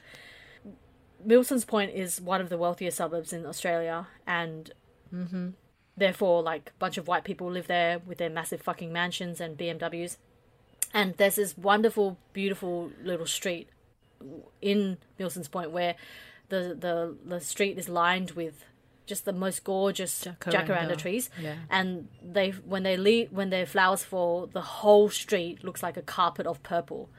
[1.25, 4.71] Milson's Point is one of the wealthiest suburbs in Australia, and
[5.13, 5.49] Mm-hmm.
[5.97, 9.57] therefore, like, a bunch of white people live there with their massive fucking mansions and
[9.57, 10.17] BMWs.
[10.93, 13.69] And there's this wonderful, beautiful little street
[14.61, 15.95] in Milson's Point where
[16.49, 18.65] the the the street is lined with
[19.05, 21.29] just the most gorgeous jacaranda, Jacaranda, trees.
[21.41, 21.55] yeah.
[21.69, 26.01] And they when they leave when their flowers fall, the whole street looks like a
[26.01, 27.09] carpet of purple.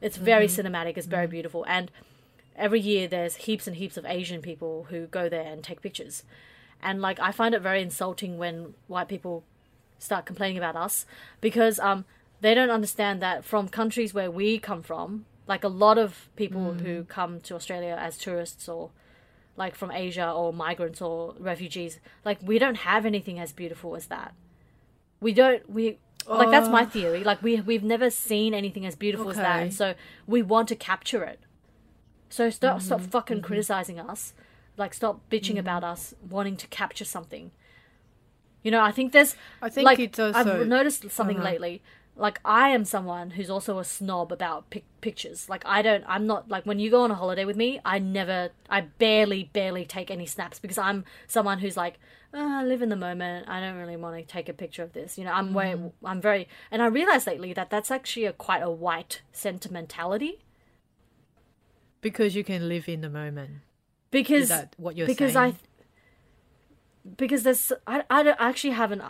[0.00, 0.96] It's very cinematic.
[0.96, 1.64] It's very beautiful.
[1.68, 1.90] And
[2.56, 6.22] every year there's heaps and heaps of Asian people who go there and take pictures.
[6.80, 9.44] And like I find it very insulting when white people
[9.98, 11.04] start complaining about us
[11.40, 12.04] because um
[12.40, 16.72] they don't understand that from countries where we come from, like a lot of people
[16.72, 16.84] hmm.
[16.84, 18.90] who come to Australia as tourists or
[19.56, 24.06] like from Asia or migrants or refugees, like we don't have anything as beautiful as
[24.06, 24.34] that.
[25.20, 26.86] We don't we like that's my oh.
[26.86, 27.24] theory.
[27.24, 29.94] Like we we've never seen anything as beautiful as that, and so
[30.26, 31.40] we want to capture it.
[32.28, 33.08] So stop stop mm-hmm.
[33.10, 33.46] fucking mm-hmm.
[33.46, 34.34] criticizing us.
[34.76, 35.58] Like stop bitching mm-hmm.
[35.58, 37.50] about us wanting to capture something.
[38.62, 41.50] You know, I think there's I think like it's also- I've noticed something Uh-huh.
[41.50, 41.82] lately.
[42.18, 45.48] Like I am someone who's also a snob about pic- pictures.
[45.48, 47.98] Like I don't I'm not like when you go on a holiday with me, I
[48.00, 51.98] never I barely barely take any snaps because I'm someone who's like
[52.34, 53.48] "Oh, I live in the moment.
[53.48, 55.16] I don't really want to take a picture of this.
[55.16, 56.06] You know, I'm way Mm-hmm.
[56.06, 60.44] I'm very and I realized lately that that's actually a quite a white sentimentality
[62.00, 63.50] because you can live in the moment.
[64.10, 65.54] because what you're because saying?
[65.54, 69.02] I because there's I, I, don't, I actually haven't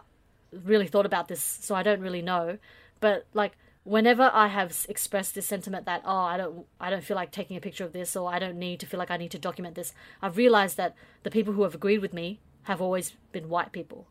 [0.52, 2.58] really thought about this so I don't really know
[3.00, 3.52] but like
[3.84, 7.56] whenever I have expressed this sentiment that oh I don't I don't feel like taking
[7.56, 9.74] a picture of this or I don't need to feel like I need to document
[9.76, 13.72] this I've realized that the people who have agreed with me have always been white
[13.72, 14.06] people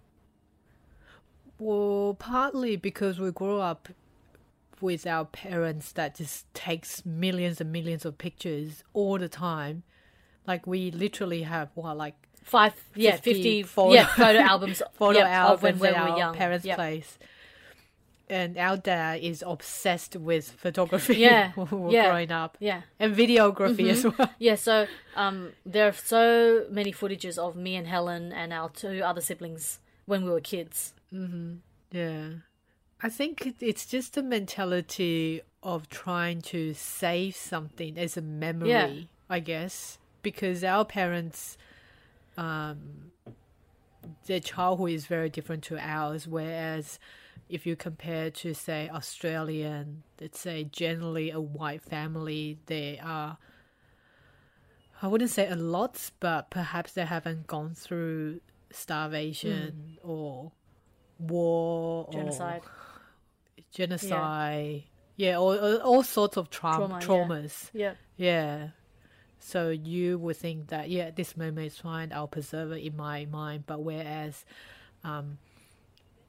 [1.60, 3.90] Well, partly because we grew up
[4.80, 9.82] with our parents that just takes millions and millions of pictures all the time.
[10.46, 15.20] Like we literally have what like five yeah 50 50, photo- yeah photo albums photo
[15.20, 16.78] yeah, albums of when, we our were young parents' Yep.
[16.78, 17.18] place.
[18.30, 22.58] And our dad is obsessed with photography Yeah, when we were yeah, growing up.
[22.60, 24.30] yeah And videography as well.
[24.40, 29.02] Yeah, so um, there are so many footages of me and Helen and our two
[29.02, 30.94] other siblings when we were kids.
[31.14, 31.56] Mm-hmm.
[31.92, 32.30] Yeah.
[33.02, 38.90] I think it's just the mentality of trying to save something as a memory, Yeah.
[39.30, 41.58] I guess, because our parents,
[42.38, 43.12] um,
[44.26, 46.28] their childhood is very different to ours.
[46.28, 47.00] Whereas,
[47.50, 53.38] if you compare to say Australian, let's say generally a white family, they are.
[55.02, 58.40] I wouldn't say a lot, but perhaps they haven't gone through
[58.72, 60.10] starvation hmm.
[60.10, 60.52] or
[61.20, 62.62] war Genocide.
[62.64, 64.84] or genocide.
[65.16, 67.08] Yeah, all, all, all sorts of traum- Trauma, yeah.
[67.08, 67.70] traumas.
[67.74, 67.94] Yeah.
[68.18, 68.68] Yeah.
[69.48, 72.12] So you would think that yeah, this moment is fine.
[72.12, 73.64] I'll preserve it in my mind.
[73.66, 74.44] But whereas,
[75.06, 75.38] um,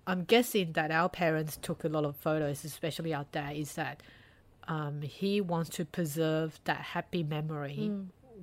[0.06, 3.56] I'm guessing that our parents took a lot of photos, especially our dad.
[3.56, 4.02] Is that
[4.68, 7.90] um, he wants to preserve that happy memory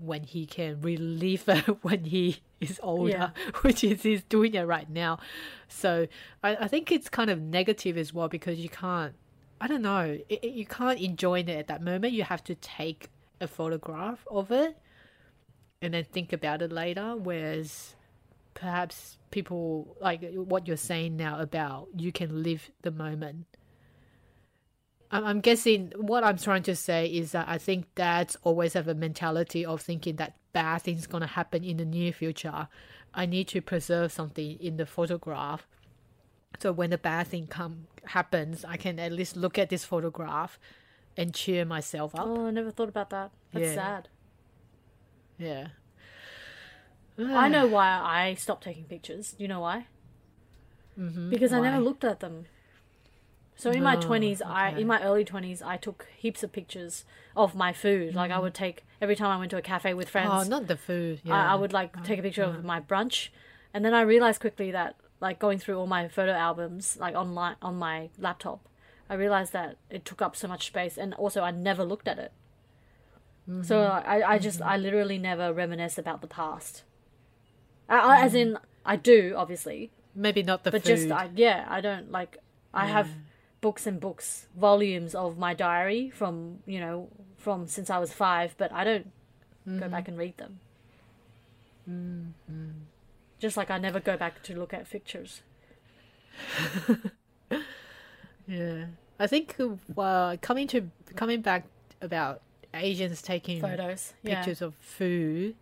[0.02, 3.30] when he can relive it when he is older, Yeah.
[3.62, 5.20] which is he's doing it right now.
[5.70, 6.08] So
[6.44, 9.14] I, I think it's kind of negative as well because you can't.
[9.62, 10.20] I don't know.
[10.28, 12.12] It, it- you can't enjoy it at that moment.
[12.12, 13.08] You have to take
[13.42, 14.78] a photograph of it
[15.82, 17.16] and then think about it later.
[17.16, 17.96] Whereas
[18.54, 23.46] perhaps people like what you're saying now about you can live the moment.
[25.12, 28.96] I'm, guessing what I'm trying to say is that I think dads always have a
[28.96, 32.68] mentality of thinking that bad things going to happen in the near future.
[33.14, 35.68] I need to preserve something in the photograph.
[36.60, 40.60] So when the bad thing come happens, I can at least look at this photograph
[41.18, 42.26] and cheer myself up.
[42.28, 43.32] Oh, I never thought about that.
[43.54, 43.74] That's Yeah.
[43.76, 44.10] sad.
[45.38, 45.68] Yeah.
[47.18, 49.32] I know why I stopped taking pictures.
[49.34, 49.88] Do you know why?
[51.00, 51.30] Mhm.
[51.30, 52.46] Because I never looked at them.
[53.58, 57.06] So in my Oh, twenties, I in my early twenties, I took heaps of pictures
[57.38, 58.14] of my food.
[58.14, 60.30] Like I would take every time I went to a cafe with friends.
[60.34, 61.22] Oh, not the food.
[61.24, 61.36] Yeah.
[61.36, 63.30] I, I would like take a picture of my brunch,
[63.74, 67.56] and then I realized quickly that like going through all my photo albums like online
[67.62, 68.68] on my laptop,
[69.10, 72.20] I realized that it took up so much space, and also I never looked at
[72.20, 72.32] it.
[73.62, 74.10] So mm-hmm.
[74.10, 74.84] I, I just I mm-hmm.
[74.84, 76.84] literally never reminisce about the past.
[77.88, 78.56] I, I, as mm-hmm.
[78.56, 80.98] in I do obviously, Maybe not the but food.
[80.98, 82.40] just I, yeah I don't like
[82.74, 83.10] I have
[83.62, 88.56] books and books volumes of my diary from you know from since I was five,
[88.58, 89.12] but I don't
[89.80, 90.60] go back and read them.
[93.38, 95.42] Just like I never go back to look at pictures.
[98.48, 98.86] Yeah,
[99.20, 99.56] I think
[99.98, 101.66] uh, coming to coming back
[102.02, 102.42] about
[102.74, 104.36] Asians taking Photos, yeah.
[104.36, 105.56] pictures of food.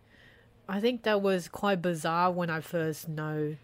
[0.68, 3.56] I think that was quite bizarre when I first know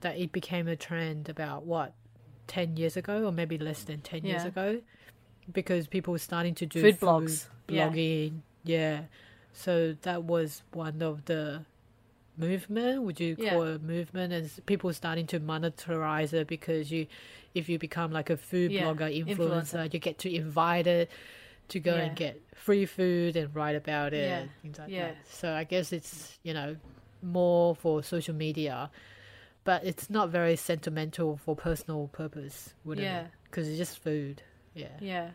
[0.00, 1.92] that it became a trend about what
[2.46, 4.80] ten years ago, or maybe less than ten years ago,
[5.52, 7.88] because people were starting to do Food blogs, yeah.
[7.88, 8.40] blogging.
[8.64, 9.02] Yeah,
[9.52, 11.64] so that was one of the
[12.38, 13.02] movement.
[13.02, 13.50] Would you Yeah.
[13.50, 14.32] call it a movement?
[14.32, 17.06] And people starting to monetize it because you,
[17.54, 19.36] if you become like a food Yeah, blogger influencer,
[19.86, 19.94] influencer.
[19.94, 21.10] you get to invite it
[21.68, 22.02] to go Yeah.
[22.04, 25.16] and get free food and write about it Yeah, and things like that.
[25.28, 26.76] So I guess it's you know
[27.22, 28.90] more for social media,
[29.64, 33.26] but it's not very sentimental for personal purpose, wouldn't it?
[33.44, 34.42] Because it's just food.
[34.74, 34.88] Yeah.
[35.00, 35.30] Yeah.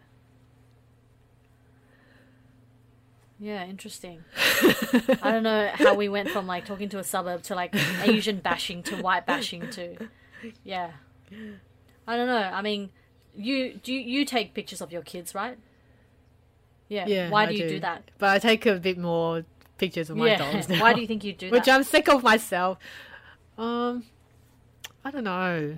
[3.41, 4.23] Yeah, interesting.
[4.35, 8.37] I don't know how we went from like talking to a suburb to like Asian
[8.37, 9.97] bashing to white bashing to
[10.63, 10.91] yeah.
[12.07, 12.35] I don't know.
[12.35, 12.91] I mean,
[13.35, 15.57] you do you, you take pictures of your kids, right?
[16.87, 17.07] Yeah.
[17.07, 17.29] Yeah.
[17.31, 18.11] Why do you do, that?
[18.19, 19.43] But I take a bit more
[19.79, 20.37] pictures of my yeah.
[20.37, 20.79] dogs now.
[20.79, 21.67] Why do you think you do Which?
[21.67, 22.77] I'm sick of myself.
[23.57, 24.03] Um,
[25.03, 25.77] I don't know.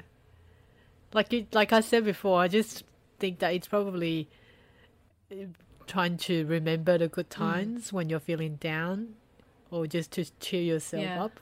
[1.14, 2.84] Like you, like I said before, I just
[3.20, 4.28] think that it's probably
[5.88, 7.12] trying to remember the Mm.
[7.12, 9.16] good times when you're feeling down,
[9.72, 11.24] or just to cheer yourself Yeah.
[11.26, 11.40] up.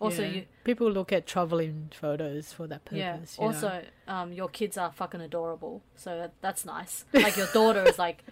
[0.00, 0.28] Also, Yeah.
[0.28, 2.98] you people look at traveling photos for that purpose.
[2.98, 3.14] yeah.
[3.16, 3.46] you know.
[3.46, 7.04] Also, um, your kids are fucking adorable, so that, that's nice.
[7.12, 8.24] Like your daughter is like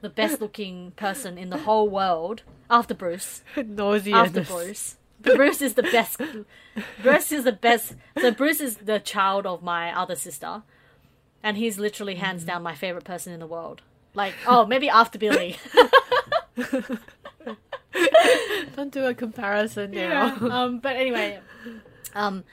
[0.00, 3.42] the best looking person in the whole world after Bruce.
[3.56, 4.14] nausea.
[4.16, 4.96] after Bruce.
[5.20, 6.18] Bruce is the best.
[7.02, 7.94] Bruce is the best.
[8.18, 10.62] So Bruce is the child of my other sister,
[11.42, 13.82] and he's literally hands down my favorite person in the world.
[14.14, 15.56] Like, oh, maybe after Billy.
[18.76, 20.36] Don't do a comparison now.
[20.50, 21.40] um, but anyway,
[22.14, 22.44] um,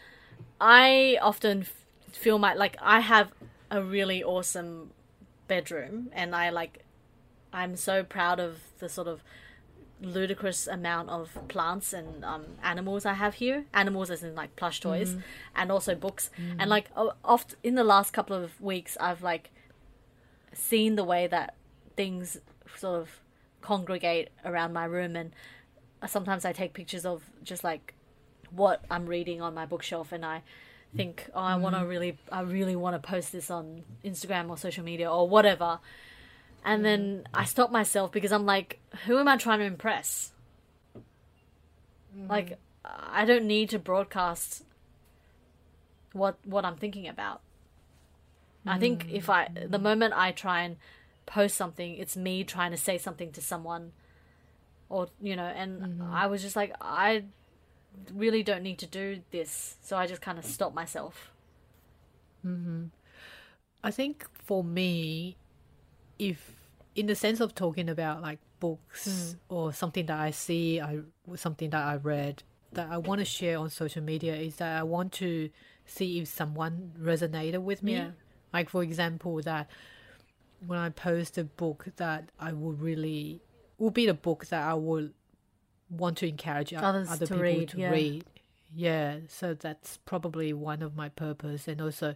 [0.59, 3.31] I often f- feel my like I have
[3.69, 4.91] a really awesome
[5.47, 6.83] bedroom, and I like
[7.53, 9.23] I'm so proud of the sort of
[9.99, 13.65] ludicrous amount of plants and um, animals I have here.
[13.73, 15.15] Animals as in like plush toys,
[15.55, 16.29] and also books.
[16.59, 16.89] And like
[17.23, 19.51] oft in the last couple of weeks, I've like
[20.53, 21.55] seen the way that
[21.95, 22.37] things
[22.75, 23.09] sort of
[23.61, 25.31] congregate around my room, and
[26.07, 27.93] sometimes I take pictures of just like
[28.51, 30.43] what I'm reading on my bookshelf, and I
[30.95, 31.89] think, oh, I want to mm-hmm.
[31.89, 35.79] really, I really want to post this on Instagram or social media or whatever.
[36.63, 37.47] And then I mm-hmm.
[37.47, 40.31] stop myself because I'm like, who am I trying to impress?
[42.17, 42.29] Mm-hmm.
[42.29, 44.63] Like, I don't need to broadcast
[46.13, 47.41] what what I'm thinking about.
[48.67, 49.15] I think hmm.
[49.15, 50.77] if I the moment I try and
[51.25, 53.91] post something, it's me trying to say something to someone,
[54.89, 56.13] or you know, and mm-hmm.
[56.13, 57.25] I was just like, I
[58.13, 61.31] really don't need to do this, so I just kind of stopped myself.
[62.45, 62.85] Mm-hmm.
[63.83, 65.37] I think for me,
[66.19, 66.55] if
[66.95, 69.55] in the sense of talking about like books hmm.
[69.55, 70.99] or something that I see, I
[71.35, 72.43] something that I read
[72.73, 75.49] that I want to share on social media is that I want to
[75.85, 77.93] see if someone resonated with me.
[77.93, 78.09] Yeah.
[78.53, 79.69] Like for example, that
[80.65, 83.41] when I post a book that I would really
[83.77, 85.13] will be the book that I would
[85.89, 87.89] want to encourage Others other to people read, to yeah.
[87.91, 88.25] read.
[88.75, 92.15] Yeah, so that's probably one of my purpose, and also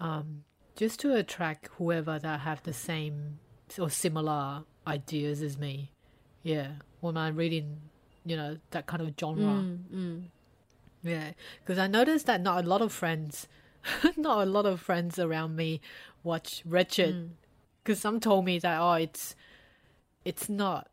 [0.00, 0.44] um,
[0.76, 3.38] just to attract whoever that have the same
[3.78, 5.90] or similar ideas as me.
[6.42, 7.80] Yeah, when I'm reading,
[8.24, 9.44] you know, that kind of genre.
[9.44, 10.24] Mm,
[11.02, 13.48] Yeah, because I noticed that not a lot of friends,
[14.16, 15.80] not a lot of friends around me
[16.22, 17.28] watch Ratched
[17.82, 19.34] because some told me that oh, it's
[20.24, 20.88] it's not.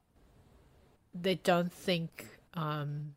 [1.14, 3.16] They don't think um,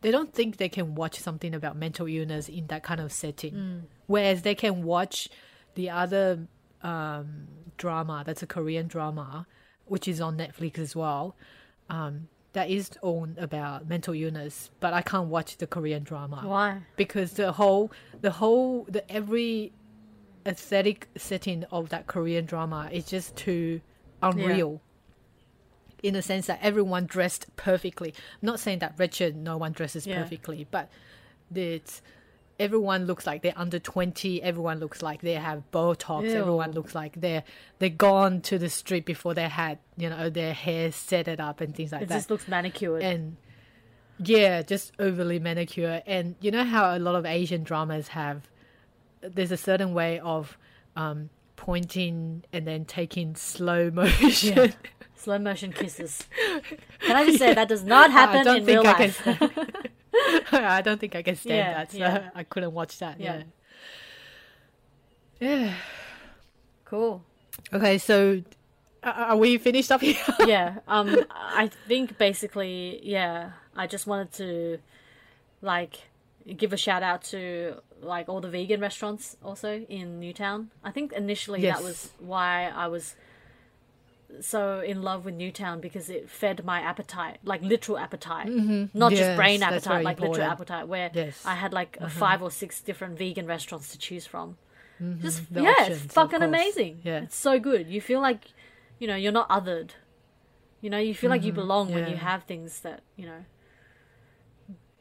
[0.00, 3.54] they don't think they can watch something about mental illness in that kind of setting,
[4.06, 5.28] whereas they can watch
[5.74, 6.46] the other
[6.82, 7.46] um,
[7.76, 9.46] drama that's a Korean drama,
[9.86, 11.36] which is on Netflix as well.
[11.88, 16.82] Um, that is on about mental illness, but I can't watch the Korean drama Why?
[16.96, 19.72] because the whole the whole the every
[20.46, 23.80] aesthetic setting of that Korean drama is just too
[24.22, 24.80] unreal.
[26.02, 28.14] In the sense that everyone dressed perfectly.
[28.42, 30.22] I'm not saying that Ratched no one dresses Yeah.
[30.22, 30.88] perfectly, but
[31.54, 32.00] it's
[32.60, 36.38] everyone looks like they're under 20 everyone looks like they have botox Ew.
[36.38, 37.42] everyone looks like they're
[37.80, 41.60] they're gone to the street before they had you know their hair set it up
[41.60, 43.02] and things like It that it just looks manicured.
[43.02, 43.36] and
[44.22, 48.48] yeah, just overly manicured And you know how a lot of Asian dramas have
[49.22, 50.56] there's a certain way of
[50.96, 54.56] um, pointing and then taking slow motion.
[54.56, 54.66] Yeah.
[55.16, 56.24] Slow motion kisses.
[57.00, 59.26] Can I just say that does not happen in real I life?
[60.52, 62.30] I don't think I can stand Yeah, that, so yeah.
[62.34, 63.20] I couldn't watch that.
[63.20, 63.42] Yeah.
[65.40, 65.74] Yeah.
[66.84, 67.22] Cool.
[67.72, 68.42] Okay, so
[69.04, 70.16] are we finished up here?
[70.46, 74.78] yeah um i think basically yeah i just wanted to
[75.62, 75.96] like
[76.56, 81.12] give a shout out to like all the vegan restaurants also in newtown i think
[81.12, 81.78] initially Yes.
[81.78, 83.14] that was why i was
[84.40, 88.48] so in love with newtown because it fed my appetite like literal appetite
[88.94, 91.44] not just brain appetite like literal appetite where Yes.
[91.44, 91.52] Uh-huh.
[91.52, 94.56] i had like five or six different vegan restaurants to choose from
[95.20, 95.54] just Mm-hmm.
[95.54, 97.20] The yeah options, it's fucking amazing Yeah.
[97.22, 98.42] it's so good you feel like
[98.98, 99.90] you know you're not othered
[100.82, 102.26] you know you feel like you belong when you Mm-hmm.
[102.32, 103.42] have things that you know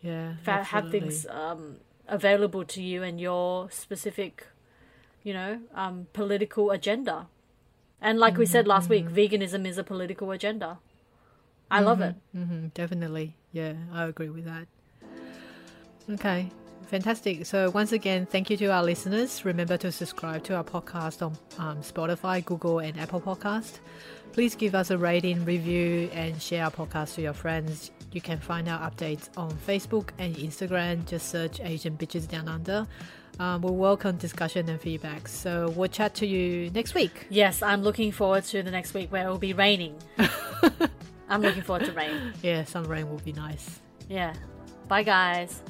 [0.02, 0.34] yeah.
[0.44, 1.78] fa- have things um,
[2.08, 4.48] available to you and your specific
[5.24, 7.28] you know um, political agenda
[8.02, 9.16] and like we said last week Mm-hmm.
[9.16, 10.78] veganism is a political agenda
[11.72, 13.36] i love it hmm definitely.
[13.52, 14.68] Yeah, I agree with that.
[16.10, 16.50] Okay,
[16.88, 17.46] fantastic.
[17.48, 19.44] So, once again, thank you to our listeners.
[19.46, 23.80] Remember to subscribe to our podcast on um, Spotify, Google, and Apple Podcast.
[24.34, 27.90] Please give us a rating, review, and share our podcast to your friends.
[28.12, 31.08] You can find our updates on Facebook and Instagram.
[31.08, 32.88] Just search Asian Bitches Down Under
[33.40, 35.28] um, we welcome discussion and feedback.
[35.28, 37.28] So we'll chat to you next week.
[37.30, 39.96] Yes, I'm looking forward to the next week where it will be raining.
[41.30, 42.34] I'm looking forward to rain.
[42.42, 43.80] Yeah, some rain will be nice.
[44.10, 44.34] Yeah.
[44.88, 45.62] Bye, guys.